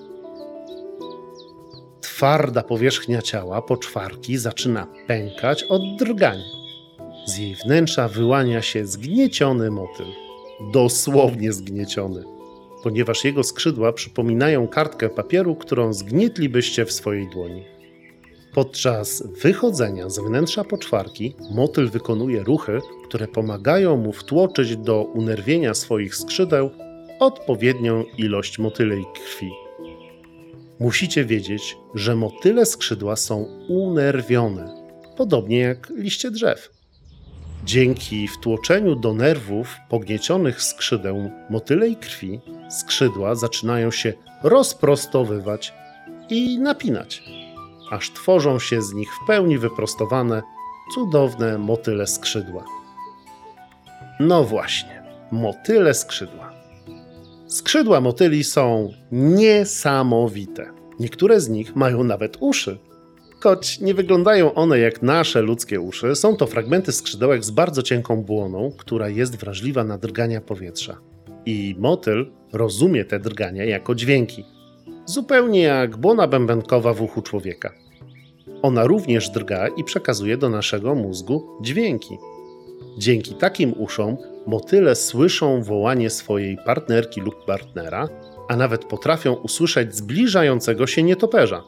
Twarda 2.01 2.63
powierzchnia 2.63 3.22
ciała 3.22 3.62
poczwarki 3.62 4.38
zaczyna 4.38 4.88
pękać 5.08 5.63
od 5.63 5.82
drgań. 6.00 6.39
Z 7.25 7.38
jej 7.38 7.55
wnętrza 7.55 8.08
wyłania 8.08 8.62
się 8.62 8.86
zgnieciony 8.86 9.72
motyl. 9.72 10.05
Dosłownie 10.74 11.53
zgnieciony, 11.53 12.24
ponieważ 12.84 13.25
jego 13.25 13.43
skrzydła 13.43 13.93
przypominają 13.93 14.67
kartkę 14.67 15.10
papieru, 15.10 15.55
którą 15.55 15.93
zgnietlibyście 15.93 16.86
w 16.86 16.91
swojej 16.91 17.29
dłoni. 17.29 17.63
Podczas 18.53 19.24
wychodzenia 19.41 20.10
z 20.10 20.19
wnętrza 20.19 20.63
poczwarki 20.63 21.36
motyl 21.51 21.89
wykonuje 21.89 22.43
ruchy, 22.43 22.79
które 23.07 23.27
pomagają 23.27 23.98
mu 23.98 24.12
wtłoczyć 24.12 24.77
do 24.77 25.03
unerwienia 25.03 25.74
swoich 25.74 26.15
skrzydeł 26.15 26.69
odpowiednią 27.19 28.03
ilość 28.17 28.60
motylej 28.60 29.05
krwi. 29.13 29.51
Musicie 30.79 31.25
wiedzieć, 31.25 31.77
że 31.95 32.15
motyle 32.15 32.65
skrzydła 32.65 33.15
są 33.15 33.43
unerwione, 33.67 34.75
podobnie 35.17 35.57
jak 35.57 35.89
liście 35.89 36.31
drzew. 36.31 36.69
Dzięki 37.65 38.27
wtłoczeniu 38.27 38.95
do 38.95 39.13
nerwów 39.13 39.75
pogniecionych 39.89 40.62
skrzydeł 40.62 41.31
motylej 41.50 41.95
krwi, 41.95 42.41
skrzydła 42.69 43.36
zaczynają 43.36 43.91
się 43.91 44.13
rozprostowywać 44.43 45.73
i 46.30 46.60
napinać, 46.60 47.23
aż 47.93 48.12
tworzą 48.12 48.60
się 48.60 48.82
z 48.82 48.93
nich 48.93 49.10
w 49.15 49.27
pełni 49.27 49.58
wyprostowane, 49.58 50.43
cudowne 50.93 51.58
motyle 51.58 52.08
skrzydła. 52.08 52.65
No 54.19 54.43
właśnie, 54.43 55.03
motyle 55.32 55.93
skrzydła. 55.93 56.53
Skrzydła 57.47 58.01
motyli 58.01 58.43
są 58.43 58.93
niesamowite. 59.12 60.71
Niektóre 60.99 61.41
z 61.41 61.49
nich 61.49 61.75
mają 61.75 62.03
nawet 62.03 62.38
uszy. 62.39 62.77
Choć 63.39 63.79
nie 63.79 63.93
wyglądają 63.93 64.53
one 64.53 64.79
jak 64.79 65.01
nasze 65.01 65.41
ludzkie 65.41 65.82
uszy, 65.82 66.15
są 66.15 66.36
to 66.36 66.47
fragmenty 66.47 66.91
skrzydełek 66.91 67.45
z 67.45 67.51
bardzo 67.51 67.84
cienką 67.84 68.23
błoną, 68.23 68.71
która 68.77 69.10
jest 69.10 69.36
wrażliwa 69.36 69.84
na 69.84 69.97
drgania 69.97 70.41
powietrza. 70.41 70.97
I 71.45 71.75
motyl 71.79 72.32
rozumie 72.53 73.06
te 73.06 73.19
drgania 73.19 73.65
jako 73.65 73.95
dźwięki. 73.95 74.45
Zupełnie 75.06 75.62
jak 75.62 75.98
błona 75.98 76.28
bębenkowa 76.28 76.94
w 76.94 77.02
uchu 77.02 77.22
człowieka. 77.22 77.74
Ona 78.62 78.86
również 78.88 79.30
drga 79.30 79.68
i 79.68 79.84
przekazuje 79.84 80.38
do 80.38 80.50
naszego 80.50 80.96
mózgu 80.96 81.48
dźwięki. 81.62 82.18
Dzięki 82.98 83.36
takim 83.36 83.74
uszom 83.78 84.18
motyle 84.48 84.96
słyszą 84.96 85.63
wołanie 85.63 86.10
swojej 86.10 86.58
partnerki 86.66 87.22
lub 87.22 87.46
partnera, 87.46 88.10
a 88.50 88.56
nawet 88.56 88.86
potrafią 88.86 89.34
usłyszeć 89.34 89.96
zbliżającego 89.96 90.88
się 90.88 91.04
nietoperza. 91.04 91.63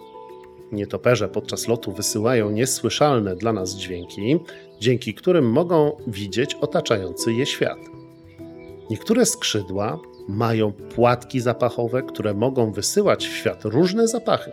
Nietoperze 0.71 1.27
podczas 1.27 1.67
lotu 1.67 1.91
wysyłają 1.91 2.51
niesłyszalne 2.51 3.35
dla 3.35 3.53
nas 3.53 3.75
dźwięki, 3.75 4.39
dzięki 4.79 5.13
którym 5.13 5.51
mogą 5.51 5.97
widzieć 6.07 6.55
otaczający 6.55 7.33
je 7.33 7.45
świat. 7.45 7.79
Niektóre 8.89 9.25
skrzydła 9.25 9.99
mają 10.27 10.71
płatki 10.71 11.39
zapachowe, 11.39 12.03
które 12.03 12.33
mogą 12.33 12.71
wysyłać 12.71 13.27
w 13.27 13.35
świat 13.35 13.65
różne 13.65 14.07
zapachy. 14.07 14.51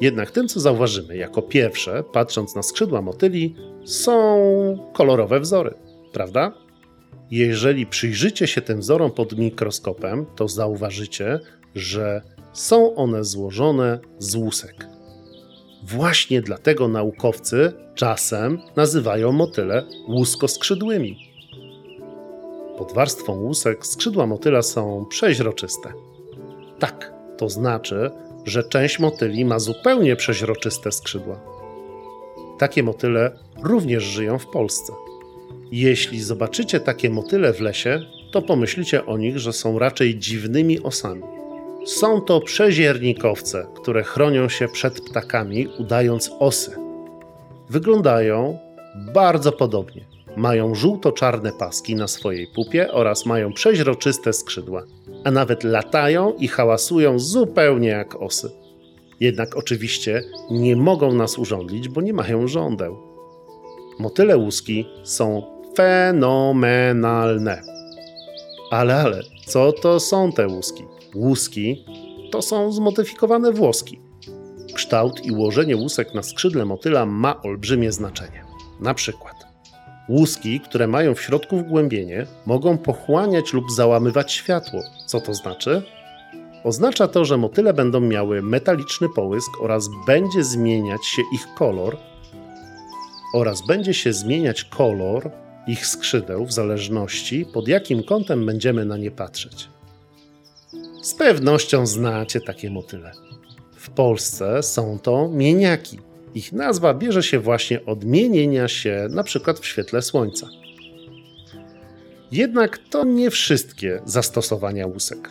Jednak 0.00 0.30
tym, 0.30 0.48
co 0.48 0.60
zauważymy 0.60 1.16
jako 1.16 1.42
pierwsze, 1.42 2.04
patrząc 2.12 2.54
na 2.54 2.62
skrzydła 2.62 3.02
motyli, 3.02 3.56
są 3.84 4.88
kolorowe 4.92 5.40
wzory, 5.40 5.74
prawda? 6.12 6.52
Jeżeli 7.30 7.86
przyjrzycie 7.86 8.46
się 8.46 8.60
tym 8.60 8.80
wzorom 8.80 9.10
pod 9.10 9.38
mikroskopem, 9.38 10.26
to 10.36 10.48
zauważycie, 10.48 11.40
że 11.74 12.22
są 12.52 12.94
one 12.94 13.24
złożone 13.24 13.98
z 14.18 14.34
łusek. 14.34 14.86
Właśnie 15.82 16.42
dlatego 16.42 16.88
naukowcy 16.88 17.72
czasem 17.94 18.58
nazywają 18.76 19.32
motyle 19.32 19.82
łuskoskrzydłymi. 20.08 21.33
Pod 22.78 22.92
warstwą 22.92 23.32
łusek 23.40 23.86
skrzydła 23.86 24.26
motyla 24.26 24.62
są 24.62 25.06
przeźroczyste. 25.08 25.92
Tak, 26.78 27.12
to 27.38 27.48
znaczy, 27.48 28.10
że 28.44 28.64
część 28.64 28.98
motyli 28.98 29.44
ma 29.44 29.58
zupełnie 29.58 30.16
przeźroczyste 30.16 30.92
skrzydła. 30.92 31.40
Takie 32.58 32.82
motyle 32.82 33.38
również 33.62 34.04
żyją 34.04 34.38
w 34.38 34.46
Polsce. 34.46 34.92
Jeśli 35.72 36.22
zobaczycie 36.22 36.80
takie 36.80 37.10
motyle 37.10 37.52
w 37.52 37.60
lesie, 37.60 38.00
to 38.32 38.42
pomyślicie 38.42 39.06
o 39.06 39.18
nich, 39.18 39.38
że 39.38 39.52
są 39.52 39.78
raczej 39.78 40.18
dziwnymi 40.18 40.82
osami. 40.82 41.22
Są 41.86 42.20
to 42.20 42.40
przeziernikowce, 42.40 43.66
które 43.74 44.02
chronią 44.02 44.48
się 44.48 44.68
przed 44.68 45.00
ptakami, 45.00 45.68
udając 45.78 46.30
osy. 46.38 46.76
Wyglądają 47.70 48.58
bardzo 49.14 49.52
podobnie. 49.52 50.13
Mają 50.36 50.74
żółto-czarne 50.74 51.52
paski 51.52 51.94
na 51.94 52.08
swojej 52.08 52.46
pupie 52.46 52.92
oraz 52.92 53.26
mają 53.26 53.52
przeźroczyste 53.52 54.32
skrzydła, 54.32 54.82
a 55.24 55.30
nawet 55.30 55.64
latają 55.64 56.32
i 56.32 56.48
hałasują 56.48 57.18
zupełnie 57.18 57.88
jak 57.88 58.22
osy. 58.22 58.50
Jednak 59.20 59.56
oczywiście 59.56 60.22
nie 60.50 60.76
mogą 60.76 61.14
nas 61.14 61.38
urządlić, 61.38 61.88
bo 61.88 62.00
nie 62.00 62.12
mają 62.12 62.48
żądeł. 62.48 62.98
Motyle 63.98 64.36
łuski 64.36 64.86
są 65.04 65.42
fenomenalne. 65.76 67.62
Ale, 68.70 68.96
ale, 68.96 69.20
co 69.46 69.72
to 69.72 70.00
są 70.00 70.32
te 70.32 70.48
łuski? 70.48 70.84
Łuski 71.14 71.84
to 72.30 72.42
są 72.42 72.72
zmodyfikowane 72.72 73.52
włoski. 73.52 74.00
Kształt 74.74 75.26
i 75.26 75.32
ułożenie 75.32 75.76
łusek 75.76 76.14
na 76.14 76.22
skrzydle 76.22 76.64
motyla 76.64 77.06
ma 77.06 77.42
olbrzymie 77.42 77.92
znaczenie. 77.92 78.44
Na 78.80 78.94
przykład 78.94 79.33
łuski, 80.08 80.60
które 80.60 80.86
mają 80.86 81.14
w 81.14 81.20
środku 81.20 81.58
wgłębienie, 81.58 82.26
mogą 82.46 82.78
pochłaniać 82.78 83.52
lub 83.52 83.70
załamywać 83.70 84.32
światło. 84.32 84.82
Co 85.06 85.20
to 85.20 85.34
znaczy? 85.34 85.82
Oznacza 86.64 87.08
to, 87.08 87.24
że 87.24 87.36
motyle 87.36 87.74
będą 87.74 88.00
miały 88.00 88.42
metaliczny 88.42 89.08
połysk 89.08 89.50
oraz 89.60 89.88
będzie 90.06 90.44
zmieniać 90.44 91.06
się 91.06 91.22
ich 91.34 91.46
kolor 91.58 91.96
oraz 93.34 93.66
będzie 93.66 93.94
się 93.94 94.12
zmieniać 94.12 94.64
kolor 94.64 95.30
ich 95.66 95.86
skrzydeł 95.86 96.46
w 96.46 96.52
zależności 96.52 97.46
pod 97.54 97.68
jakim 97.68 98.02
kątem 98.02 98.46
będziemy 98.46 98.84
na 98.84 98.96
nie 98.96 99.10
patrzeć. 99.10 99.68
Z 101.02 101.14
pewnością 101.14 101.86
znacie 101.86 102.40
takie 102.40 102.70
motyle. 102.70 103.12
W 103.76 103.90
Polsce 103.90 104.62
są 104.62 104.98
to 104.98 105.28
mieniaki. 105.28 105.98
Ich 106.34 106.52
nazwa 106.52 106.94
bierze 106.94 107.22
się 107.22 107.40
właśnie 107.40 107.84
od 107.84 108.04
mienienia 108.04 108.68
się 108.68 109.08
np. 109.10 109.54
w 109.60 109.66
świetle 109.66 110.02
słońca. 110.02 110.48
Jednak 112.32 112.78
to 112.78 113.04
nie 113.04 113.30
wszystkie 113.30 114.00
zastosowania 114.04 114.86
łusek. 114.86 115.30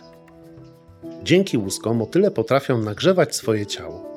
Dzięki 1.22 1.58
łuskom 1.58 1.96
motyle 1.96 2.30
potrafią 2.30 2.78
nagrzewać 2.78 3.36
swoje 3.36 3.66
ciało. 3.66 4.14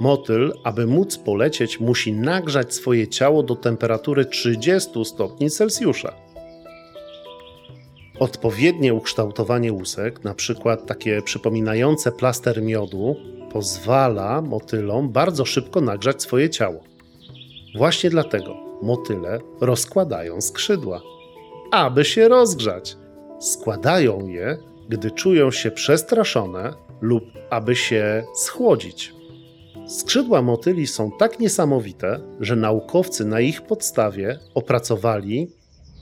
Motyl, 0.00 0.52
aby 0.64 0.86
móc 0.86 1.18
polecieć, 1.18 1.80
musi 1.80 2.12
nagrzać 2.12 2.74
swoje 2.74 3.08
ciało 3.08 3.42
do 3.42 3.56
temperatury 3.56 4.24
30 4.24 5.04
stopni 5.04 5.50
Celsjusza. 5.50 6.12
Odpowiednie 8.18 8.94
ukształtowanie 8.94 9.72
łusek, 9.72 10.24
na 10.24 10.34
przykład 10.34 10.86
takie 10.86 11.22
przypominające 11.22 12.12
plaster 12.12 12.62
miodu, 12.62 13.16
pozwala 13.52 14.42
motylom 14.42 15.12
bardzo 15.12 15.44
szybko 15.44 15.80
nagrzać 15.80 16.22
swoje 16.22 16.50
ciało. 16.50 16.80
Właśnie 17.76 18.10
dlatego 18.10 18.56
motyle 18.82 19.38
rozkładają 19.60 20.40
skrzydła, 20.40 21.00
aby 21.72 22.04
się 22.04 22.28
rozgrzać. 22.28 22.96
Składają 23.40 24.26
je, 24.26 24.58
gdy 24.88 25.10
czują 25.10 25.50
się 25.50 25.70
przestraszone 25.70 26.72
lub 27.00 27.24
aby 27.50 27.76
się 27.76 28.24
schłodzić. 28.34 29.14
Skrzydła 29.88 30.42
motyli 30.42 30.86
są 30.86 31.10
tak 31.18 31.40
niesamowite, 31.40 32.20
że 32.40 32.56
naukowcy 32.56 33.24
na 33.24 33.40
ich 33.40 33.62
podstawie 33.62 34.38
opracowali 34.54 35.50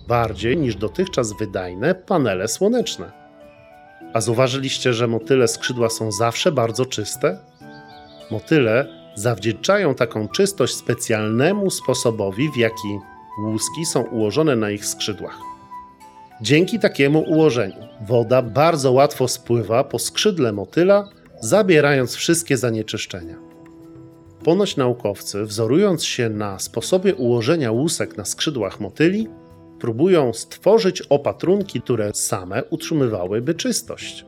bardziej 0.09 0.57
niż 0.57 0.76
dotychczas 0.76 1.33
wydajne 1.38 1.94
panele 1.94 2.48
słoneczne. 2.48 3.23
A 4.14 4.20
zauważyliście, 4.20 4.92
że 4.92 5.07
motyle 5.07 5.48
skrzydła 5.48 5.90
są 5.90 6.12
zawsze 6.12 6.53
bardzo 6.53 6.87
czyste? 6.87 7.38
Motyle 8.31 8.87
zawdzięczają 9.14 9.94
taką 9.94 10.29
czystość 10.29 10.74
specjalnemu 10.74 11.70
sposobowi, 11.70 12.50
w 12.50 12.57
jaki 12.57 12.98
łuski 13.44 13.87
są 13.87 14.03
ułożone 14.03 14.57
na 14.57 14.70
ich 14.70 14.87
skrzydłach. 14.87 15.38
Dzięki 16.40 16.79
takiemu 16.79 17.20
ułożeniu 17.20 17.88
woda 18.07 18.42
bardzo 18.42 18.92
łatwo 18.92 19.29
spływa 19.29 19.85
po 19.85 19.98
skrzydle 19.98 20.53
motyla, 20.53 21.09
zabierając 21.40 22.14
wszystkie 22.14 22.57
zanieczyszczenia. 22.57 23.37
Ponoć 24.44 24.77
naukowcy, 24.77 25.44
wzorując 25.44 26.05
się 26.05 26.29
na 26.29 26.59
sposobie 26.59 27.14
ułożenia 27.14 27.72
łusek 27.72 28.16
na 28.16 28.24
skrzydłach 28.24 28.81
motyli, 28.81 29.29
próbują 29.85 30.33
stworzyć 30.33 31.03
opatrunki, 31.03 31.81
które 31.81 32.14
same 32.14 32.64
utrzymywałyby 32.64 33.55
czystość. 33.55 34.27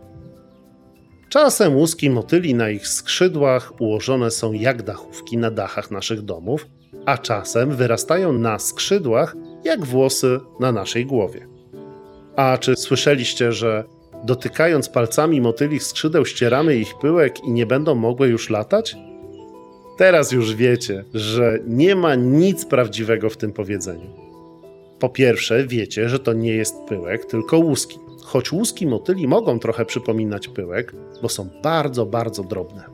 Czasem 1.29 1.77
łuski 1.77 2.11
motyli 2.11 2.55
na 2.55 2.71
ich 2.71 2.88
skrzydłach 2.88 3.81
ułożone 3.81 4.31
są 4.31 4.53
jak 4.53 4.83
dachówki 4.83 5.38
na 5.38 5.51
dachach 5.51 5.90
naszych 5.90 6.23
domów, 6.23 6.66
a 7.07 7.19
czasem 7.19 7.77
wyrastają 7.77 8.33
na 8.33 8.59
skrzydłach 8.59 9.37
jak 9.64 9.85
włosy 9.85 10.40
na 10.61 10.73
naszej 10.73 11.07
głowie. 11.07 11.47
A 12.37 12.59
czy 12.59 12.77
słyszeliście, 12.77 13.53
że 13.53 13.85
dotykając 14.25 14.88
palcami 14.88 15.40
motylich 15.40 15.83
skrzydeł 15.83 16.27
ścieramy 16.27 16.77
ich 16.77 16.99
pyłek 16.99 17.45
i 17.45 17.53
nie 17.53 17.66
będą 17.66 17.95
mogły 17.95 18.29
już 18.29 18.51
latać? 18.51 18.97
Teraz 19.99 20.33
już 20.33 20.55
wiecie, 20.55 21.05
że 21.14 21.59
nie 21.66 21.97
ma 21.97 22.14
nic 22.14 22.64
prawdziwego 22.64 23.31
w 23.31 23.37
tym 23.37 23.53
powiedzeniu. 23.53 24.25
Po 24.98 25.09
pierwsze, 25.09 25.66
wiecie, 25.66 26.09
że 26.09 26.18
to 26.18 26.32
nie 26.32 26.52
jest 26.52 26.74
pyłek, 26.88 27.24
tylko 27.24 27.59
łuski. 27.59 27.98
Choć 28.22 28.52
łuski 28.52 28.87
motyli 28.87 29.28
mogą 29.28 29.59
trochę 29.59 29.85
przypominać 29.85 30.48
pyłek, 30.48 30.94
bo 31.22 31.28
są 31.28 31.48
bardzo, 31.62 32.06
bardzo 32.06 32.42
drobne. 32.42 32.85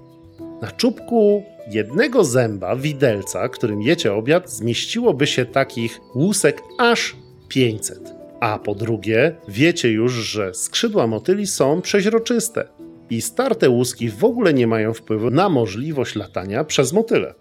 Na 0.62 0.70
czubku 0.70 1.42
jednego 1.70 2.24
zęba 2.24 2.76
widelca, 2.76 3.48
którym 3.48 3.82
jecie 3.82 4.14
obiad, 4.14 4.50
zmieściłoby 4.50 5.26
się 5.26 5.44
takich 5.44 6.00
łusek 6.14 6.62
aż 6.78 7.16
500. 7.48 8.14
A 8.40 8.58
po 8.58 8.74
drugie, 8.74 9.36
wiecie 9.48 9.90
już, 9.90 10.12
że 10.12 10.54
skrzydła 10.54 11.06
motyli 11.06 11.46
są 11.46 11.80
przeźroczyste, 11.80 12.68
i 13.12 13.22
starte 13.22 13.70
łuski 13.70 14.10
w 14.10 14.24
ogóle 14.24 14.54
nie 14.54 14.66
mają 14.66 14.94
wpływu 14.94 15.30
na 15.30 15.48
możliwość 15.48 16.16
latania 16.16 16.64
przez 16.64 16.92
motyle. 16.92 17.34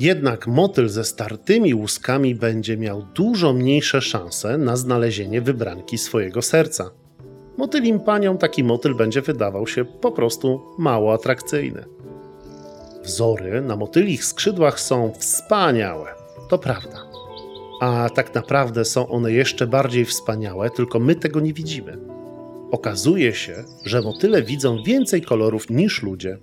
Jednak 0.00 0.46
motyl 0.46 0.88
ze 0.88 1.04
startymi 1.04 1.74
łuskami 1.74 2.34
będzie 2.34 2.76
miał 2.76 3.02
dużo 3.14 3.52
mniejsze 3.52 4.00
szanse 4.00 4.58
na 4.58 4.76
znalezienie 4.76 5.40
wybranki 5.40 5.98
swojego 5.98 6.42
serca. 6.42 6.90
Motylim 7.56 8.00
paniom 8.00 8.38
taki 8.38 8.64
motyl 8.64 8.94
będzie 8.94 9.22
wydawał 9.22 9.66
się 9.66 9.84
po 9.84 10.12
prostu 10.12 10.60
mało 10.78 11.12
atrakcyjny. 11.12 11.84
Wzory 13.04 13.60
na 13.60 13.76
motylich 13.76 14.24
skrzydłach 14.24 14.80
są 14.80 15.12
wspaniałe, 15.18 16.14
to 16.48 16.58
prawda. 16.58 16.98
A 17.80 18.10
tak 18.14 18.34
naprawdę 18.34 18.84
są 18.84 19.08
one 19.08 19.32
jeszcze 19.32 19.66
bardziej 19.66 20.04
wspaniałe, 20.04 20.70
tylko 20.70 20.98
my 20.98 21.14
tego 21.14 21.40
nie 21.40 21.52
widzimy. 21.52 21.98
Okazuje 22.70 23.34
się, 23.34 23.64
że 23.84 24.02
motyle 24.02 24.42
widzą 24.42 24.82
więcej 24.82 25.22
kolorów 25.22 25.70
niż 25.70 26.02
ludzie. 26.02 26.38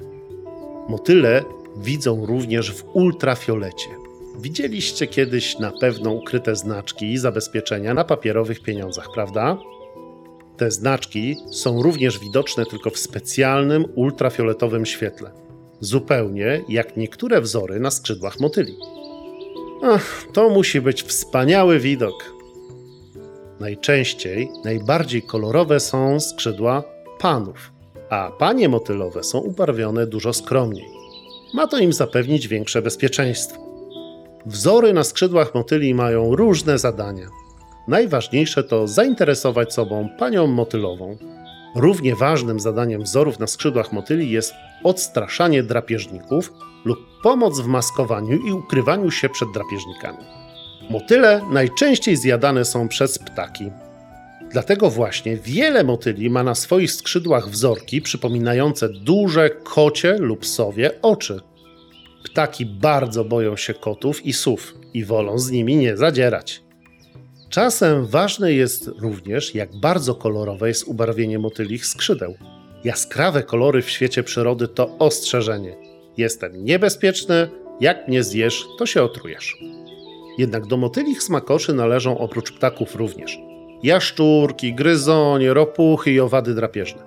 Motyle 0.89 1.43
widzą 1.77 2.25
również 2.25 2.71
w 2.71 2.83
ultrafiolecie. 2.93 3.89
Widzieliście 4.39 5.07
kiedyś 5.07 5.59
na 5.59 5.71
pewno 5.71 6.11
ukryte 6.11 6.55
znaczki 6.55 7.11
i 7.11 7.17
zabezpieczenia 7.17 7.93
na 7.93 8.03
papierowych 8.03 8.61
pieniądzach, 8.61 9.07
prawda? 9.13 9.57
Te 10.57 10.71
znaczki 10.71 11.35
są 11.51 11.81
również 11.81 12.19
widoczne 12.19 12.65
tylko 12.65 12.89
w 12.89 12.97
specjalnym 12.97 13.85
ultrafioletowym 13.95 14.85
świetle, 14.85 15.31
zupełnie 15.79 16.61
jak 16.69 16.97
niektóre 16.97 17.41
wzory 17.41 17.79
na 17.79 17.91
skrzydłach 17.91 18.39
motyli. 18.39 18.77
Ach, 19.83 20.23
to 20.33 20.49
musi 20.49 20.81
być 20.81 21.03
wspaniały 21.03 21.79
widok. 21.79 22.35
Najczęściej 23.59 24.49
najbardziej 24.65 25.21
kolorowe 25.21 25.79
są 25.79 26.19
skrzydła 26.19 26.83
panów, 27.19 27.71
a 28.09 28.31
panie 28.39 28.69
motylowe 28.69 29.23
są 29.23 29.39
ubarwione 29.39 30.07
dużo 30.07 30.33
skromniej. 30.33 30.94
Ma 31.55 31.67
to 31.67 31.77
im 31.77 31.93
zapewnić 31.93 32.47
większe 32.47 32.81
bezpieczeństwo. 32.81 33.61
Wzory 34.45 34.93
na 34.93 35.03
skrzydłach 35.03 35.55
motyli 35.55 35.93
mają 35.93 36.35
różne 36.35 36.79
zadania. 36.79 37.27
Najważniejsze 37.87 38.63
to 38.63 38.87
zainteresować 38.87 39.73
sobą 39.73 40.09
panią 40.19 40.47
motylową. 40.47 41.17
Równie 41.75 42.15
ważnym 42.15 42.59
zadaniem 42.59 43.03
wzorów 43.03 43.39
na 43.39 43.47
skrzydłach 43.47 43.93
motyli 43.93 44.31
jest 44.31 44.53
odstraszanie 44.83 45.63
drapieżników 45.63 46.53
lub 46.85 46.99
pomoc 47.23 47.59
w 47.59 47.67
maskowaniu 47.67 48.37
i 48.47 48.51
ukrywaniu 48.51 49.11
się 49.11 49.29
przed 49.29 49.49
drapieżnikami. 49.53 50.25
Motyle 50.89 51.41
najczęściej 51.51 52.15
zjadane 52.15 52.65
są 52.65 52.87
przez 52.87 53.19
ptaki. 53.19 53.71
Dlatego 54.55 54.89
właśnie 54.89 55.37
wiele 55.37 55.83
motyli 55.83 56.29
ma 56.29 56.43
na 56.43 56.55
swoich 56.55 56.91
skrzydłach 56.91 57.49
wzorki 57.49 58.01
przypominające 58.01 58.89
duże 58.89 59.49
kocie 59.49 60.17
lub 60.19 60.45
sowie 60.45 61.01
oczy. 61.01 61.39
Ptaki 62.23 62.65
bardzo 62.65 63.25
boją 63.25 63.57
się 63.57 63.73
kotów 63.73 64.25
i 64.25 64.33
sów 64.33 64.73
i 64.93 65.05
wolą 65.05 65.39
z 65.39 65.51
nimi 65.51 65.75
nie 65.75 65.97
zadzierać. 65.97 66.63
Czasem 67.49 68.05
ważne 68.05 68.53
jest 68.53 68.87
również, 68.87 69.55
jak 69.55 69.75
bardzo 69.75 70.15
kolorowe 70.15 70.67
jest 70.67 70.87
ubarwienie 70.87 71.39
motylich 71.39 71.85
skrzydeł. 71.85 72.33
Jaskrawe 72.83 73.43
kolory 73.43 73.81
w 73.81 73.89
świecie 73.89 74.23
przyrody 74.23 74.67
to 74.67 74.97
ostrzeżenie. 74.97 75.75
Jestem 76.17 76.65
niebezpieczny, 76.65 77.49
jak 77.79 78.07
mnie 78.07 78.23
zjesz, 78.23 78.65
to 78.79 78.85
się 78.85 79.03
otrujesz. 79.03 79.57
Jednak 80.37 80.67
do 80.67 80.77
motylich 80.77 81.23
smakoszy 81.23 81.73
należą 81.73 82.17
oprócz 82.17 82.51
ptaków 82.51 82.95
również 82.95 83.39
jaszczurki, 83.83 84.73
gryzonie, 84.73 85.53
ropuchy 85.53 86.11
i 86.11 86.19
owady 86.19 86.55
drapieżne. 86.55 87.01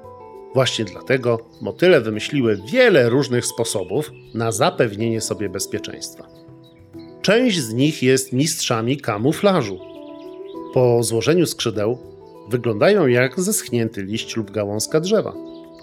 Właśnie 0.55 0.85
dlatego 0.85 1.39
motyle 1.61 2.01
wymyśliły 2.01 2.59
wiele 2.73 3.09
różnych 3.09 3.47
sposobów 3.47 4.11
na 4.35 4.53
zapewnienie 4.53 5.21
sobie 5.21 5.49
bezpieczeństwa. 5.49 6.27
Część 7.23 7.61
z 7.61 7.75
nich 7.75 8.03
jest 8.03 8.33
mistrzami 8.33 8.97
kamuflażu. 8.97 9.79
Po 10.75 11.03
złożeniu 11.03 11.47
skrzydeł 11.47 11.99
wyglądają 12.51 13.07
jak 13.07 13.41
zeschnięty 13.41 14.03
liść 14.03 14.37
lub 14.37 14.51
gałązka 14.51 15.01
drzewa. 15.01 15.35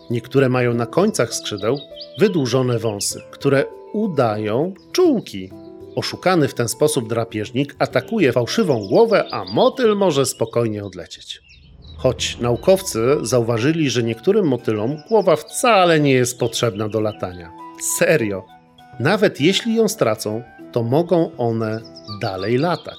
Niektóre 0.10 0.50
mają 0.50 0.74
na 0.74 0.86
końcach 0.86 1.34
skrzydeł 1.34 1.78
wydłużone 2.20 2.80
wąsy, 2.80 3.22
które 3.32 3.66
udają 3.94 4.74
czułki, 4.92 5.50
Oszukany 5.96 6.48
w 6.48 6.54
ten 6.54 6.68
sposób 6.68 7.10
drapieżnik 7.10 7.76
atakuje 7.80 8.32
fałszywą 8.32 8.88
głowę, 8.88 9.26
a 9.32 9.46
motyl 9.46 9.96
może 9.96 10.26
spokojnie 10.26 10.84
odlecieć. 10.84 11.42
Choć 11.98 12.38
naukowcy 12.40 13.00
zauważyli, 13.22 13.90
że 13.90 14.04
niektórym 14.04 14.48
motylom 14.48 14.98
głowa 15.10 15.36
wcale 15.36 16.00
nie 16.00 16.12
jest 16.12 16.40
potrzebna 16.40 16.90
do 16.90 17.02
latania. 17.02 17.52
Serio. 17.98 18.44
Nawet 19.00 19.42
jeśli 19.42 19.76
ją 19.76 19.88
stracą, 19.88 20.44
to 20.72 20.84
mogą 20.84 21.32
one 21.38 21.82
dalej 22.22 22.58
latać. 22.58 22.98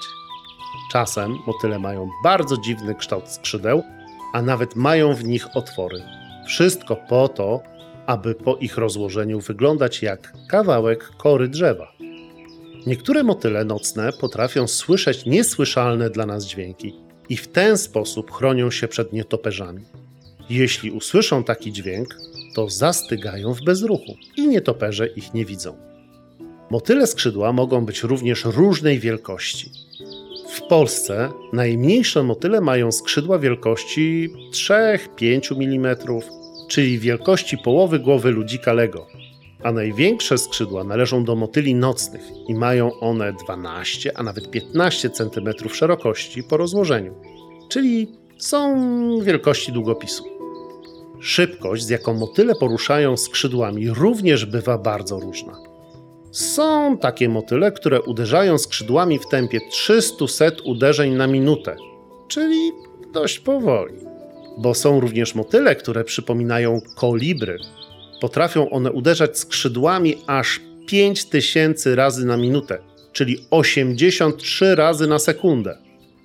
Czasem 0.93 1.39
motyle 1.47 1.79
mają 1.79 2.11
bardzo 2.25 2.57
dziwny 2.57 2.95
kształt 2.95 3.29
skrzydeł, 3.29 3.83
a 4.33 4.43
nawet 4.43 4.77
mają 4.77 5.15
w 5.15 5.25
nich 5.25 5.57
otwory. 5.57 6.03
Wszystko 6.47 6.97
po 6.97 7.29
to, 7.29 7.61
aby 8.07 8.35
po 8.35 8.57
ich 8.57 8.79
rozłożeniu 8.79 9.41
wyglądać 9.41 10.03
jak 10.03 10.33
kawałek 10.49 11.11
kory 11.17 11.49
drzewa. 11.49 11.93
Niektóre 12.87 13.23
motyle 13.23 13.65
nocne 13.65 14.13
potrafią 14.21 14.67
słyszeć 14.67 15.27
niesłyszalne 15.27 16.11
dla 16.11 16.27
nas 16.27 16.47
dźwięki. 16.47 17.07
i 17.29 17.37
w 17.37 17.49
ten 17.49 17.79
sposób 17.79 18.33
chronią 18.33 18.71
się 18.71 18.89
przed 18.89 19.13
nietoperzami. 19.13 19.85
Jeśli 20.51 20.91
usłyszą 20.91 21.45
taki 21.45 21.73
dźwięk, 21.73 22.17
to 22.55 22.71
zastygają 22.71 23.55
w 23.55 23.65
bezruchu 23.65 24.15
i 24.37 24.49
nietoperze 24.49 25.07
ich 25.07 25.35
nie 25.35 25.45
widzą. 25.45 25.77
Motyle 26.71 27.07
skrzydła 27.07 27.53
mogą 27.53 27.85
być 27.85 28.03
również 28.03 28.45
różnej 28.45 28.99
wielkości. 28.99 29.71
W 30.55 30.63
Polsce 30.63 31.31
najmniejsze 31.53 32.23
motyle 32.23 32.61
mają 32.61 32.93
skrzydła 32.93 33.39
wielkości 33.39 34.29
3-5 34.53 35.63
mm, 35.63 35.97
czyli 36.69 36.99
wielkości 36.99 37.59
połowy 37.59 37.99
głowy 37.99 38.31
ludzika 38.31 38.73
Lego, 38.73 39.07
a 39.63 39.73
największe 39.73 40.39
skrzydła 40.39 40.85
należą 40.85 41.25
do 41.25 41.37
motyli 41.37 41.75
nocnych 41.75 42.23
i 42.49 42.55
mają 42.55 43.01
one 43.01 43.33
12, 43.33 44.19
a 44.19 44.23
nawet 44.23 44.51
15 44.51 45.11
cm 45.11 45.69
szerokości 45.69 46.43
po 46.43 46.57
rozłożeniu, 46.57 47.15
czyli 47.69 48.09
są 48.39 48.77
wielkości 49.21 49.73
długopisu. 49.73 50.25
Szybkość, 51.21 51.83
z 51.83 51.89
jaką 51.89 52.15
motyle 52.15 52.55
poruszają 52.55 53.17
skrzydłami, 53.17 53.91
również 53.91 54.47
bywa 54.47 54.79
bardzo 54.79 55.21
różna. 55.21 55.53
Są 56.31 56.99
takie 56.99 57.29
motyle, 57.29 57.73
które 57.73 58.03
uderzają 58.03 58.59
skrzydłami 58.59 59.19
w 59.19 59.27
tempie 59.27 59.61
300 59.71 60.25
uderzeń 60.65 61.15
na 61.15 61.27
minutę, 61.27 61.77
czyli 62.29 62.73
dość 63.13 63.41
powoli. 63.41 63.95
Bo 64.59 64.75
są 64.75 65.01
również 65.01 65.35
motyle, 65.35 65.77
które 65.77 66.05
przypominają 66.05 66.81
kolibry. 66.97 67.59
Potrafią 68.21 68.71
one 68.71 68.93
uderzać 68.93 69.39
skrzydłami 69.39 70.19
aż 70.27 70.61
5000 70.87 71.95
razy 71.95 72.27
na 72.27 72.37
minutę, 72.37 72.79
czyli 73.13 73.39
83 73.51 74.75
razy 74.75 75.07
na 75.07 75.19
sekundę. 75.19 75.79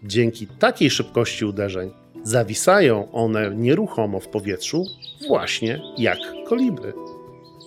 Dzięki 0.03 0.47
takiej 0.47 0.89
szybkości 0.89 1.45
uderzeń 1.45 1.91
zawisają 2.23 3.11
one 3.11 3.55
nieruchomo 3.55 4.19
w 4.19 4.27
powietrzu, 4.27 4.85
właśnie 5.27 5.81
jak 5.97 6.17
kolibry. 6.47 6.93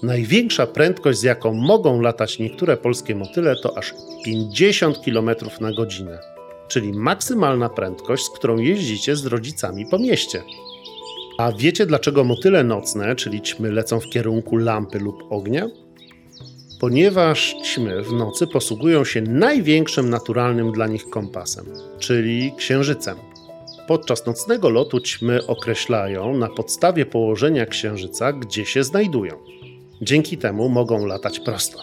Największa 0.02 0.66
prędkość, 0.66 1.18
z 1.18 1.22
jaką 1.22 1.54
mogą 1.54 2.00
latać 2.00 2.38
niektóre 2.38 2.76
polskie 2.76 3.14
motyle, 3.14 3.56
to 3.62 3.78
aż 3.78 3.94
50 4.24 4.98
km 5.04 5.30
na 5.60 5.72
godzinę, 5.72 6.18
czyli 6.68 6.92
maksymalna 6.92 7.68
prędkość, 7.68 8.24
z 8.24 8.30
którą 8.30 8.58
jeździcie 8.58 9.16
z 9.16 9.26
rodzicami 9.26 9.86
po 9.86 9.98
mieście. 9.98 10.42
A 11.38 11.52
wiecie 11.52 11.86
dlaczego 11.86 12.24
motyle 12.24 12.64
nocne, 12.64 13.16
czyli 13.16 13.42
ćmy, 13.42 13.72
lecą 13.72 14.00
w 14.00 14.06
kierunku 14.06 14.56
lampy 14.56 14.98
lub 14.98 15.22
ognia? 15.30 15.68
Ponieważ 16.80 17.54
ćmy 17.64 18.02
w 18.02 18.12
nocy 18.12 18.46
posługują 18.46 19.04
się 19.04 19.22
największym 19.22 20.10
naturalnym 20.10 20.72
dla 20.72 20.86
nich 20.86 21.10
kompasem, 21.10 21.64
czyli 21.98 22.52
księżycem. 22.56 23.16
Podczas 23.88 24.26
nocnego 24.26 24.70
lotu 24.70 25.00
ćmy 25.00 25.46
określają 25.46 26.36
na 26.38 26.48
podstawie 26.48 27.06
położenia 27.06 27.66
księżyca, 27.66 28.32
gdzie 28.32 28.66
się 28.66 28.84
znajdują. 28.84 29.34
Dzięki 30.02 30.38
temu 30.38 30.68
mogą 30.68 31.06
latać 31.06 31.40
prosto. 31.40 31.78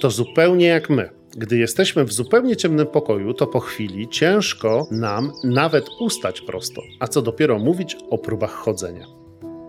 To 0.00 0.10
zupełnie 0.10 0.66
jak 0.66 0.90
my. 0.90 1.10
Gdy 1.36 1.58
jesteśmy 1.58 2.04
w 2.04 2.12
zupełnie 2.12 2.56
ciemnym 2.56 2.86
pokoju, 2.86 3.34
to 3.34 3.46
po 3.46 3.60
chwili 3.60 4.08
ciężko 4.08 4.86
nam 4.90 5.32
nawet 5.44 5.84
ustać 6.00 6.40
prosto, 6.40 6.82
a 7.00 7.08
co 7.08 7.22
dopiero 7.22 7.58
mówić 7.58 7.96
o 8.10 8.18
próbach 8.18 8.52
chodzenia. 8.52 9.06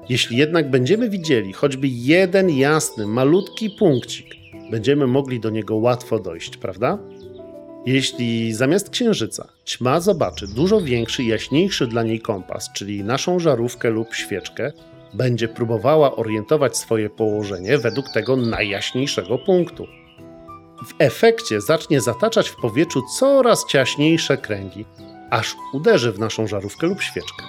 Jeśli 0.09 0.37
jednak 0.37 0.69
będziemy 0.69 1.09
widzieli 1.09 1.53
choćby 1.53 1.87
jeden 1.87 2.49
jasny, 2.49 3.07
malutki 3.07 3.69
punkcik, 3.69 4.25
będziemy 4.71 5.07
mogli 5.07 5.39
do 5.39 5.49
niego 5.49 5.75
łatwo 5.75 6.19
dojść, 6.19 6.57
prawda? 6.57 6.99
Jeśli 7.85 8.53
zamiast 8.53 8.89
księżyca 8.89 9.47
ćma 9.65 9.99
zobaczy 9.99 10.47
dużo 10.47 10.81
większy, 10.81 11.23
jaśniejszy 11.23 11.87
dla 11.87 12.03
niej 12.03 12.19
kompas, 12.19 12.69
czyli 12.73 13.03
naszą 13.03 13.39
żarówkę 13.39 13.89
lub 13.89 14.15
świeczkę, 14.15 14.71
będzie 15.13 15.47
próbowała 15.47 16.15
orientować 16.15 16.77
swoje 16.77 17.09
położenie 17.09 17.77
według 17.77 18.05
tego 18.13 18.35
najjaśniejszego 18.35 19.37
punktu. 19.37 19.87
W 20.87 20.93
efekcie 20.99 21.61
zacznie 21.61 22.01
zataczać 22.01 22.49
w 22.49 22.55
powietrzu 22.55 23.01
coraz 23.19 23.65
ciaśniejsze 23.65 24.37
kręgi, 24.37 24.85
aż 25.29 25.55
uderzy 25.73 26.11
w 26.11 26.19
naszą 26.19 26.47
żarówkę 26.47 26.87
lub 26.87 27.01
świeczkę. 27.01 27.43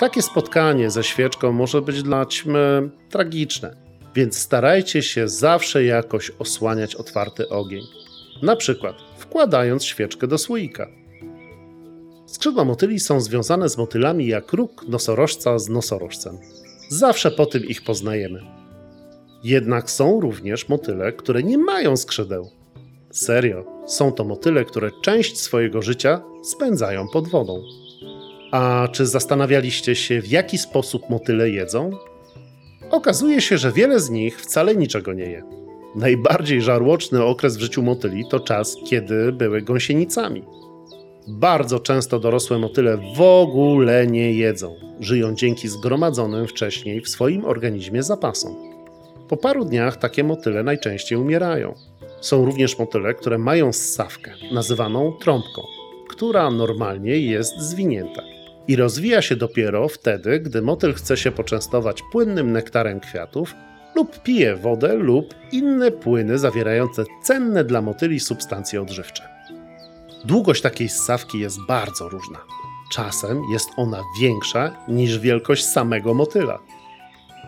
Takie 0.00 0.22
spotkanie 0.22 0.90
ze 0.90 1.04
świeczką 1.04 1.52
może 1.52 1.82
być 1.82 2.02
dla 2.02 2.26
ćmy 2.26 2.90
tragiczne, 3.10 3.76
więc 4.14 4.38
starajcie 4.38 5.02
się 5.02 5.28
zawsze 5.28 5.84
jakoś 5.84 6.32
osłaniać 6.38 6.94
otwarty 6.94 7.48
ogień. 7.48 7.82
Na 8.42 8.56
przykład 8.56 8.96
wkładając 9.18 9.84
świeczkę 9.84 10.26
do 10.26 10.38
słoika. 10.38 10.86
Skrzydła 12.26 12.64
motyli 12.64 13.00
są 13.00 13.20
związane 13.20 13.68
z 13.68 13.78
motylami 13.78 14.26
jak 14.26 14.52
róg 14.52 14.84
nosorożca 14.88 15.58
z 15.58 15.68
nosorożcem. 15.68 16.38
Zawsze 16.88 17.30
po 17.30 17.46
tym 17.46 17.64
ich 17.64 17.84
poznajemy. 17.84 18.61
Jednak 19.44 19.90
są 19.90 20.20
również 20.20 20.68
motyle, 20.68 21.12
które 21.12 21.42
nie 21.42 21.58
mają 21.58 21.96
skrzydeł. 21.96 22.50
Serio, 23.10 23.64
są 23.86 24.12
to 24.12 24.24
motyle, 24.24 24.64
które 24.64 24.90
część 25.02 25.40
swojego 25.40 25.82
życia 25.82 26.22
spędzają 26.42 27.08
pod 27.08 27.28
wodą. 27.28 27.62
A 28.52 28.88
czy 28.92 29.06
zastanawialiście 29.06 29.94
się, 29.94 30.20
w 30.20 30.28
jaki 30.28 30.58
sposób 30.58 31.10
motyle 31.10 31.50
jedzą? 31.50 31.90
Okazuje 32.90 33.40
się, 33.40 33.58
że 33.58 33.72
wiele 33.72 34.00
z 34.00 34.10
nich 34.10 34.40
wcale 34.40 34.76
niczego 34.76 35.12
nie 35.12 35.24
je. 35.24 35.42
Najbardziej 35.96 36.62
żarłoczny 36.62 37.24
okres 37.24 37.56
w 37.56 37.60
życiu 37.60 37.82
motyli 37.82 38.24
to 38.30 38.40
czas, 38.40 38.76
kiedy 38.86 39.32
były 39.32 39.62
gąsienicami. 39.62 40.42
Bardzo 41.28 41.80
często 41.80 42.18
dorosłe 42.18 42.58
motyle 42.58 42.98
w 43.16 43.20
ogóle 43.20 44.06
nie 44.06 44.32
jedzą. 44.32 44.74
Żyją 45.00 45.34
dzięki 45.34 45.68
zgromadzonym 45.68 46.48
wcześniej 46.48 47.00
w 47.00 47.08
swoim 47.08 47.44
organizmie 47.44 48.02
zapasom. 48.02 48.71
Po 49.32 49.36
paru 49.36 49.64
dniach 49.64 49.96
takie 49.96 50.24
motyle 50.24 50.62
najczęściej 50.62 51.18
umierają. 51.18 51.74
Są 52.20 52.44
również 52.44 52.78
motyle, 52.78 53.14
które 53.14 53.38
mają 53.38 53.72
ssawkę, 53.72 54.30
nazywaną 54.52 55.12
trąbką, 55.12 55.62
która 56.08 56.50
normalnie 56.50 57.18
jest 57.18 57.58
zwinięta 57.58 58.22
i 58.68 58.76
rozwija 58.76 59.22
się 59.22 59.36
dopiero 59.36 59.88
wtedy, 59.88 60.40
gdy 60.40 60.62
motyl 60.62 60.94
chce 60.94 61.16
się 61.16 61.30
poczęstować 61.30 62.02
płynnym 62.12 62.52
nektarem 62.52 63.00
kwiatów 63.00 63.54
lub 63.94 64.22
pije 64.22 64.56
wodę 64.56 64.94
lub 64.94 65.34
inne 65.52 65.90
płyny 65.90 66.38
zawierające 66.38 67.04
cenne 67.22 67.64
dla 67.64 67.82
motyli 67.82 68.20
substancje 68.20 68.82
odżywcze. 68.82 69.28
Długość 70.24 70.62
takiej 70.62 70.88
ssawki 70.88 71.38
jest 71.38 71.58
bardzo 71.68 72.08
różna. 72.08 72.38
Czasem 72.92 73.42
jest 73.52 73.68
ona 73.76 74.02
większa 74.20 74.76
niż 74.88 75.18
wielkość 75.18 75.64
samego 75.64 76.14
motyla. 76.14 76.58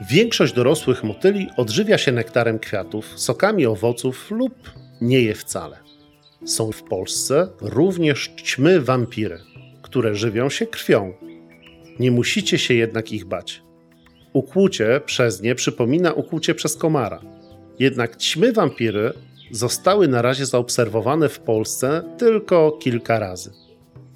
Większość 0.00 0.52
dorosłych 0.54 1.04
motyli 1.04 1.48
odżywia 1.56 1.98
się 1.98 2.12
nektarem 2.12 2.58
kwiatów, 2.58 3.12
sokami 3.16 3.66
owoców 3.66 4.30
lub 4.30 4.70
nie 5.00 5.20
je 5.20 5.34
wcale. 5.34 5.78
Są 6.44 6.72
w 6.72 6.82
Polsce 6.82 7.48
również 7.60 8.30
ćmy 8.36 8.80
wampiry, 8.80 9.38
które 9.82 10.14
żywią 10.14 10.50
się 10.50 10.66
krwią. 10.66 11.12
Nie 11.98 12.10
musicie 12.10 12.58
się 12.58 12.74
jednak 12.74 13.12
ich 13.12 13.24
bać. 13.24 13.62
Ukłucie 14.32 15.00
przez 15.06 15.42
nie 15.42 15.54
przypomina 15.54 16.12
ukłucie 16.12 16.54
przez 16.54 16.76
komara. 16.76 17.20
Jednak 17.78 18.16
ćmy 18.16 18.52
wampiry 18.52 19.12
zostały 19.50 20.08
na 20.08 20.22
razie 20.22 20.46
zaobserwowane 20.46 21.28
w 21.28 21.40
Polsce 21.40 22.02
tylko 22.18 22.72
kilka 22.72 23.18
razy. 23.18 23.63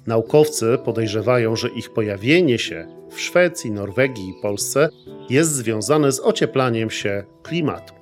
Naukowcy 0.09 0.77
podejrzewają, 0.85 1.55
że 1.55 1.69
ich 1.69 1.89
pojawienie 1.89 2.59
się 2.59 2.87
w 3.09 3.21
Szwecji, 3.21 3.71
Norwegii 3.71 4.29
i 4.29 4.41
Polsce 4.41 4.89
jest 5.29 5.51
związane 5.51 6.11
z 6.11 6.19
ocieplaniem 6.19 6.89
się 6.89 7.23
klimatu. 7.43 7.93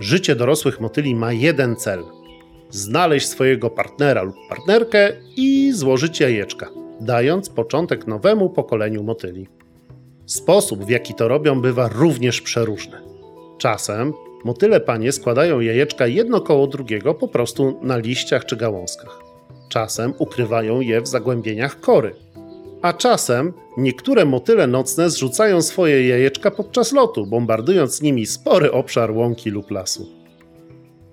Życie 0.00 0.36
dorosłych 0.36 0.80
motyli 0.80 1.14
ma 1.14 1.32
jeden 1.32 1.76
cel: 1.76 2.04
znaleźć 2.70 3.28
swojego 3.28 3.70
partnera 3.70 4.22
lub 4.22 4.36
partnerkę 4.48 5.12
i 5.36 5.72
złożyć 5.72 6.20
jajeczka, 6.20 6.70
dając 7.00 7.48
początek 7.48 8.06
nowemu 8.06 8.50
pokoleniu 8.50 9.02
motyli. 9.02 9.46
Sposób, 10.26 10.84
w 10.84 10.90
jaki 10.90 11.14
to 11.14 11.28
robią, 11.28 11.60
bywa 11.60 11.88
również 11.88 12.40
przeróżny. 12.40 12.98
Czasem 13.58 14.12
Motyle 14.44 14.80
panie 14.80 15.12
składają 15.12 15.60
jajeczka 15.60 16.06
jedno 16.06 16.40
koło 16.40 16.66
drugiego 16.66 17.14
po 17.14 17.28
prostu 17.28 17.80
na 17.82 17.96
liściach 17.96 18.44
czy 18.44 18.56
gałązkach. 18.56 19.27
Czasem 19.68 20.14
ukrywają 20.18 20.80
je 20.80 21.00
w 21.00 21.08
zagłębieniach 21.08 21.80
kory. 21.80 22.14
A 22.82 22.92
czasem 22.92 23.52
niektóre 23.76 24.24
motyle 24.24 24.66
nocne 24.66 25.10
zrzucają 25.10 25.62
swoje 25.62 26.08
jajeczka 26.08 26.50
podczas 26.50 26.92
lotu, 26.92 27.26
bombardując 27.26 28.02
nimi 28.02 28.26
spory 28.26 28.72
obszar 28.72 29.10
łąki 29.10 29.50
lub 29.50 29.70
lasu. 29.70 30.06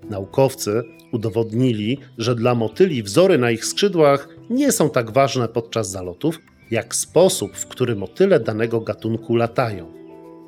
Naukowcy 0.10 0.84
udowodnili, 1.12 1.98
że 2.18 2.36
dla 2.36 2.56
motyli 2.56 3.04
wzory 3.04 3.38
na 3.38 3.52
ich 3.52 3.66
skrzydłach 3.66 4.30
nie 4.50 4.72
są 4.72 4.90
tak 4.90 5.12
ważne 5.12 5.48
podczas 5.48 5.90
zalotów, 5.90 6.40
jak 6.72 6.96
sposób, 6.96 7.58
w 7.58 7.68
który 7.68 7.96
motyle 7.96 8.40
danego 8.40 8.82
gatunku 8.82 9.36
latają. 9.36 9.92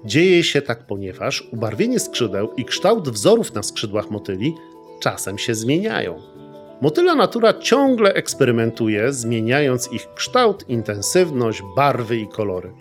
Dzieje 0.06 0.43
się 0.43 0.62
tak, 0.62 0.88
ponieważ 0.88 1.48
ubarwienie 1.52 2.00
skrzydeł 2.00 2.54
i 2.58 2.65
kształt 2.65 3.10
wzorów 3.10 3.54
na 3.54 3.63
skrzydłach 3.63 4.12
motyli 4.12 4.54
czasem 5.00 5.38
się 5.38 5.56
zmieniają. 5.56 6.37
Motyla 6.82 7.16
natura 7.16 7.54
ciągle 7.54 8.13
eksperymentuje, 8.13 9.13
zmieniając 9.13 9.92
ich 9.92 10.13
kształt, 10.16 10.70
intensywność, 10.70 11.62
barwy 11.76 12.18
i 12.18 12.28
kolory. 12.28 12.72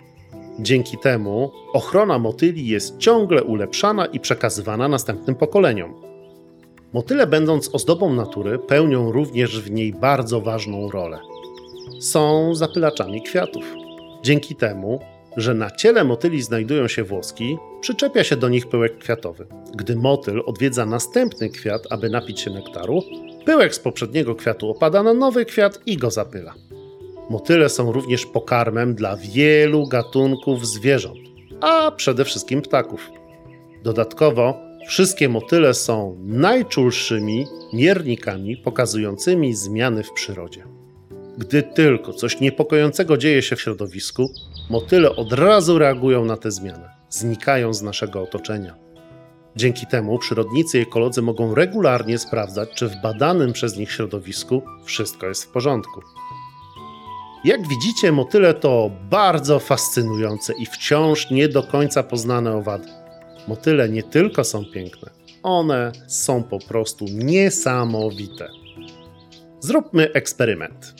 Dzięki 0.59 0.97
temu 0.97 1.51
ochrona 1.73 2.19
motyli 2.19 2.67
jest 2.67 2.97
ciągle 2.97 3.43
ulepszana 3.43 4.05
i 4.05 4.19
przekazywana 4.19 4.87
następnym 4.87 5.35
pokoleniom. 5.35 5.93
Motyle, 6.93 7.27
będąc 7.27 7.75
ozdobą 7.75 8.13
natury, 8.13 8.59
pełnią 8.59 9.11
również 9.11 9.61
w 9.61 9.71
niej 9.71 9.93
bardzo 9.93 10.41
ważną 10.41 10.91
rolę. 10.91 11.19
Są 11.99 12.55
zapylaczami 12.55 13.21
kwiatów. 13.21 13.63
Dzięki 14.23 14.55
temu, 14.55 14.99
że 15.37 15.53
na 15.53 15.71
ciele 15.71 16.03
motyli 16.03 16.41
znajdują 16.41 16.87
się 16.87 17.03
włoski, 17.03 17.57
przyczepia 17.81 18.23
się 18.23 18.35
do 18.35 18.49
nich 18.49 18.67
pyłek 18.67 18.97
kwiatowy. 18.97 19.47
Gdy 19.75 19.95
motyl 19.95 20.43
odwiedza 20.45 20.85
następny 20.85 21.49
kwiat, 21.49 21.81
aby 21.89 22.09
napić 22.09 22.39
się 22.39 22.51
nektaru, 22.51 23.03
pyłek 23.47 23.75
z 23.75 23.79
poprzedniego 23.79 24.35
kwiatu 24.35 24.69
opada 24.69 25.03
na 25.03 25.13
nowy 25.13 25.45
kwiat 25.45 25.79
i 25.85 25.97
go 25.97 26.11
zapyla. 26.11 26.53
Motyle 27.29 27.69
są 27.69 27.91
również 27.91 28.25
pokarmem 28.25 28.95
dla 28.95 29.17
wielu 29.17 29.87
gatunków 29.87 30.67
zwierząt, 30.67 31.19
a 31.61 31.91
przede 31.91 32.25
wszystkim 32.25 32.61
ptaków. 32.61 33.09
Dodatkowo, 33.83 34.59
wszystkie 34.87 35.29
motyle 35.29 35.73
są 35.73 36.17
najczulszymi 36.23 37.45
miernikami 37.73 38.57
pokazującymi 38.57 39.53
zmiany 39.53 40.03
w 40.03 40.11
przyrodzie. 40.11 40.63
Gdy 41.37 41.63
tylko 41.63 42.13
coś 42.13 42.39
niepokojącego 42.39 43.17
dzieje 43.17 43.41
się 43.41 43.55
w 43.55 43.61
środowisku, 43.61 44.29
motyle 44.69 45.15
od 45.15 45.33
razu 45.33 45.79
reagują 45.79 46.25
na 46.25 46.37
tę 46.37 46.51
zmianę, 46.51 46.89
znikają 47.09 47.73
z 47.73 47.81
naszego 47.81 48.21
otoczenia. 48.23 48.86
Dzięki 49.57 49.87
temu 49.87 50.19
przyrodnicy 50.19 50.79
i 50.79 50.81
ekolodzy 50.81 51.21
mogą 51.21 51.55
regularnie 51.55 52.17
sprawdzać, 52.17 52.69
czy 52.75 52.87
w 52.87 53.01
badanym 53.01 53.53
przez 53.53 53.77
nich 53.77 53.91
środowisku 53.91 54.61
wszystko 54.85 55.27
jest 55.27 55.43
w 55.43 55.47
porządku. 55.47 56.01
Jak 57.43 57.67
widzicie, 57.67 58.11
motyle 58.11 58.53
to 58.53 58.91
bardzo 59.09 59.59
fascynujące 59.59 60.53
i 60.59 60.65
wciąż 60.65 61.31
nie 61.31 61.49
do 61.49 61.63
końca 61.63 62.03
poznane 62.03 62.55
owady. 62.55 62.87
Motyle 63.47 63.89
nie 63.89 64.03
tylko 64.03 64.43
są 64.43 64.65
piękne, 64.65 65.11
one 65.43 65.91
są 66.07 66.43
po 66.43 66.59
prostu 66.59 67.05
niesamowite. 67.09 68.47
Zróbmy 69.59 70.11
eksperyment. 70.13 70.93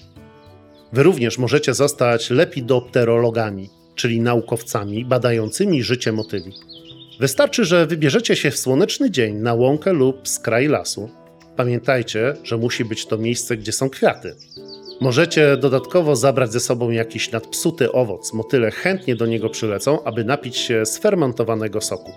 Wy 0.94 1.04
również 1.04 1.38
możecie 1.38 1.74
zostać 1.74 2.30
lepidopterologami, 2.30 3.70
czyli 3.96 4.22
naukowcami 4.22 5.06
badającymi 5.06 5.84
życie 5.84 6.12
motyli. 6.12 6.54
Wystarczy, 7.20 7.66
że 7.66 7.86
wybierzecie 7.86 8.36
się 8.36 8.52
w 8.52 8.58
słoneczny 8.58 9.12
dzień 9.12 9.36
na 9.36 9.54
łąkę 9.54 9.94
lub 9.94 10.28
skraj 10.28 10.68
lasu. 10.68 11.10
Pamiętajcie, 11.56 12.34
że 12.44 12.58
musi 12.58 12.86
być 12.86 13.06
to 13.06 13.18
miejsce, 13.18 13.58
gdzie 13.58 13.72
są 13.72 13.90
kwiaty. 13.90 14.36
Możecie 15.02 15.58
dodatkowo 15.58 16.16
zabrać 16.16 16.52
ze 16.52 16.60
sobą 16.60 16.90
jakiś 16.90 17.32
nadpsuty 17.32 17.92
owoc. 17.92 18.34
Motyle 18.34 18.72
chętnie 18.72 19.16
do 19.16 19.26
niego 19.26 19.50
przylecą, 19.50 20.04
aby 20.04 20.24
napić 20.24 20.58
się 20.58 20.86
sfermentowanego 20.86 21.82
soku. 21.82 22.12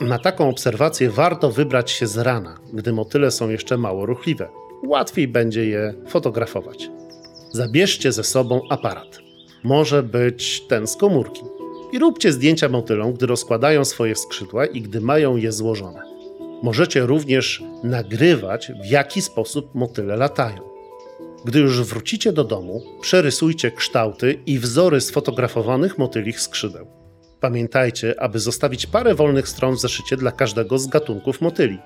Na 0.00 0.18
taką 0.18 0.48
obserwację 0.48 1.10
warto 1.10 1.50
wybrać 1.50 1.90
się 1.90 2.06
z 2.06 2.18
rana, 2.18 2.58
gdy 2.72 2.92
motyle 2.92 3.30
są 3.30 3.48
jeszcze 3.48 3.76
mało 3.76 4.06
ruchliwe. 4.06 4.48
Łatwiej 4.86 5.28
będzie 5.28 5.66
je 5.66 5.94
fotografować. 6.08 6.90
Zabierzcie 7.52 8.12
ze 8.12 8.24
sobą 8.24 8.60
aparat. 8.70 9.18
Może 9.64 10.02
być 10.02 10.62
ten 10.68 10.86
z 10.86 10.96
komórki. 10.96 11.42
I 11.92 11.98
róbcie 11.98 12.32
zdjęcia 12.32 12.68
motylom, 12.68 13.12
gdy 13.12 13.26
rozkładają 13.26 13.84
swoje 13.84 14.16
skrzydła 14.16 14.66
i 14.66 14.82
gdy 14.82 15.00
mają 15.00 15.36
je 15.36 15.52
złożone. 15.52 16.02
Możecie 16.62 17.00
również 17.00 17.62
nagrywać, 17.84 18.72
w 18.82 18.90
jaki 18.90 19.22
sposób 19.22 19.74
motyle 19.74 20.16
latają. 20.16 20.60
Gdy 21.44 21.58
już 21.58 21.82
wrócicie 21.82 22.32
do 22.32 22.44
domu, 22.44 22.82
przerysujcie 23.00 23.70
kształty 23.70 24.38
i 24.46 24.58
wzory 24.58 25.00
sfotografowanych 25.00 25.98
motylich 25.98 26.40
skrzydeł. 26.40 26.86
Pamiętajcie, 27.40 28.20
aby 28.20 28.38
zostawić 28.38 28.86
parę 28.86 29.14
wolnych 29.14 29.48
stron 29.48 29.74
w 29.74 29.80
zeszycie 29.80 30.16
dla 30.16 30.32
każdego 30.32 30.78
z 30.78 30.86
gatunków 30.86 31.40
motyli. 31.40 31.78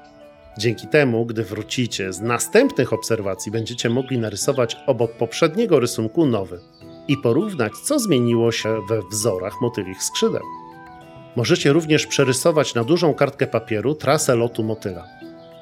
Dzięki 0.58 0.88
temu, 0.88 1.26
gdy 1.26 1.44
wrócicie 1.44 2.12
z 2.12 2.20
następnych 2.20 2.92
obserwacji, 2.92 3.52
będziecie 3.52 3.90
mogli 3.90 4.18
narysować 4.18 4.76
obok 4.86 5.12
poprzedniego 5.12 5.80
rysunku 5.80 6.26
nowy 6.26 6.60
i 7.08 7.16
porównać, 7.16 7.72
co 7.84 7.98
zmieniło 7.98 8.52
się 8.52 8.80
we 8.88 9.02
wzorach 9.02 9.60
motylich 9.60 10.02
skrzydeł. 10.02 10.42
Możecie 11.36 11.72
również 11.72 12.06
przerysować 12.06 12.74
na 12.74 12.84
dużą 12.84 13.14
kartkę 13.14 13.46
papieru 13.46 13.94
trasę 13.94 14.36
lotu 14.36 14.62
motyla. 14.62 15.06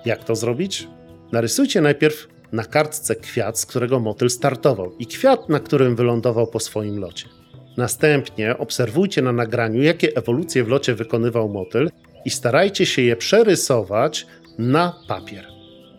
Jak 0.05 0.25
to 0.25 0.37
zrobić? 0.37 0.89
Narysujcie 1.33 1.81
najpierw 1.81 2.29
na 2.53 2.65
kartce 2.65 3.17
kwiat, 3.17 3.59
z 3.59 3.67
którego 3.67 4.01
motyl 4.01 4.31
startował 4.31 4.97
i 4.99 5.07
kwiat, 5.07 5.49
na 5.49 5.61
którym 5.61 5.97
wylądował 5.97 6.47
po 6.47 6.61
swoim 6.61 6.99
locie. 6.99 7.29
Następnie 7.77 8.59
obserwujcie 8.59 9.23
na 9.23 9.33
nagraniu, 9.33 9.83
jakie 9.83 10.17
ewolucje 10.17 10.65
w 10.65 10.69
locie 10.69 10.95
wykonywał 10.95 11.49
motyl 11.49 11.91
i 12.25 12.31
starajcie 12.31 12.87
się 12.87 13.03
je 13.03 13.17
przerysować 13.17 14.27
na 14.59 14.93
papier. 15.09 15.47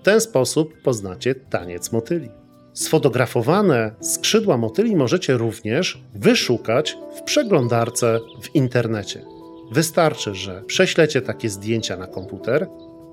W 0.02 0.04
ten 0.04 0.22
sposób 0.22 0.82
poznacie 0.82 1.36
taniec 1.36 1.92
motyli. 1.92 2.43
Sfotografowane 2.74 3.92
skrzydła 4.00 4.58
motyli 4.58 4.96
możecie 4.96 5.34
również 5.34 6.02
wyszukać 6.16 6.98
w 7.18 7.22
przeglądarce 7.22 8.20
w 8.42 8.56
internecie. 8.56 9.26
Wystarczy, 9.72 10.36
że 10.36 10.64
prześlecie 10.68 11.22
takie 11.22 11.50
zdjęcia 11.50 11.98
na 11.98 12.08
komputer 12.08 12.68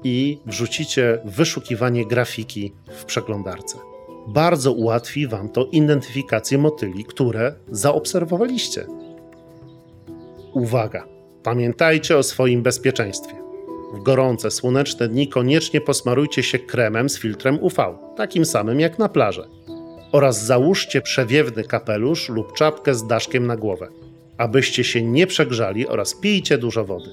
i 0.05 0.39
wrzucicie 0.47 1.19
wyszukiwanie 1.25 2.07
grafiki 2.07 2.73
w 2.87 3.05
przeglądarce. 3.05 3.79
Bardzo 4.29 4.73
ułatwi 4.73 5.27
Wam 5.27 5.49
to 5.49 5.65
identyfikację 5.73 6.59
motyli, 6.59 7.05
które 7.05 7.55
zaobserwowaliście. 7.69 8.87
Uwaga! 10.55 11.07
Pamiętajcie 11.43 12.19
o 12.19 12.23
swoim 12.23 12.63
bezpieczeństwie. 12.63 13.35
W 13.93 14.03
gorące, 14.03 14.51
słoneczne 14.51 15.09
dni 15.09 15.29
koniecznie 15.29 15.81
posmarujcie 15.81 16.43
się 16.43 16.59
kremem 16.59 17.09
z 17.09 17.19
filtrem 17.19 17.59
UV, 17.61 17.99
takim 18.17 18.45
samym 18.45 18.81
jak 18.81 18.99
na 18.99 19.09
plaży. 19.09 19.43
Oraz 20.13 20.45
załóżcie 20.47 21.03
przewiewny 21.03 21.65
kapelusz 21.65 22.29
lub 22.29 22.53
czapkę 22.53 22.95
z 22.95 23.07
daszkiem 23.07 23.47
na 23.47 23.57
głowę, 23.57 23.89
abyście 24.39 24.85
się 24.85 25.03
nie 25.03 25.27
przegrzali 25.27 25.89
oraz 25.89 26.15
pijcie 26.15 26.59
dużo 26.59 26.85
wody. 26.85 27.11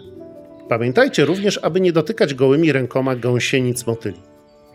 Pamiętajcie 0.69 1.25
również, 1.25 1.59
aby 1.63 1.81
nie 1.81 1.93
dotykać 1.93 2.33
gołymi 2.33 2.71
rękoma 2.71 3.15
gąsienic 3.15 3.87
motyli, 3.87 4.21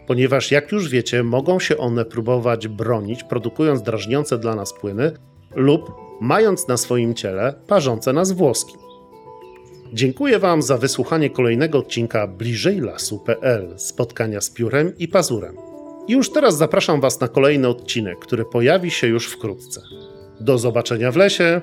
ponieważ 0.07 0.51
jak 0.51 0.73
już 0.73 0.89
wiecie, 0.89 1.23
mogą 1.23 1.61
się 1.61 1.79
one 1.79 2.05
próbować 2.05 2.69
bronić, 2.69 3.25
produkując 3.25 3.83
drażniące 3.83 4.39
dla 4.39 4.55
nas 4.55 4.73
płyny 4.73 5.13
lub 5.55 5.93
mając 6.21 6.69
na 6.69 6.77
swoim 6.77 7.15
ciele 7.15 7.55
parzące 7.67 8.13
nas 8.13 8.33
włoski. 8.33 8.82
Dziękuję 9.95 10.39
Wam 10.39 10.63
za 10.63 10.79
wysłuchanie 10.79 11.31
kolejnego 11.31 11.79
odcinka 11.79 12.27
Bliżej 12.27 12.81
Lasu.pl 12.81 13.75
spotkania 13.77 14.41
z 14.41 14.51
piórem 14.51 14.93
i 14.99 15.09
pazurem. 15.09 15.57
I 16.09 16.13
już 16.13 16.33
teraz 16.33 16.57
zapraszam 16.57 17.01
Was 17.01 17.21
na 17.21 17.29
kolejny 17.29 17.69
odcinek, 17.69 18.19
który 18.19 18.45
pojawi 18.45 18.91
się 18.91 19.07
już 19.07 19.27
wkrótce. 19.27 19.81
Do 20.41 20.59
zobaczenia 20.59 21.13
w 21.13 21.17
lesie. 21.17 21.61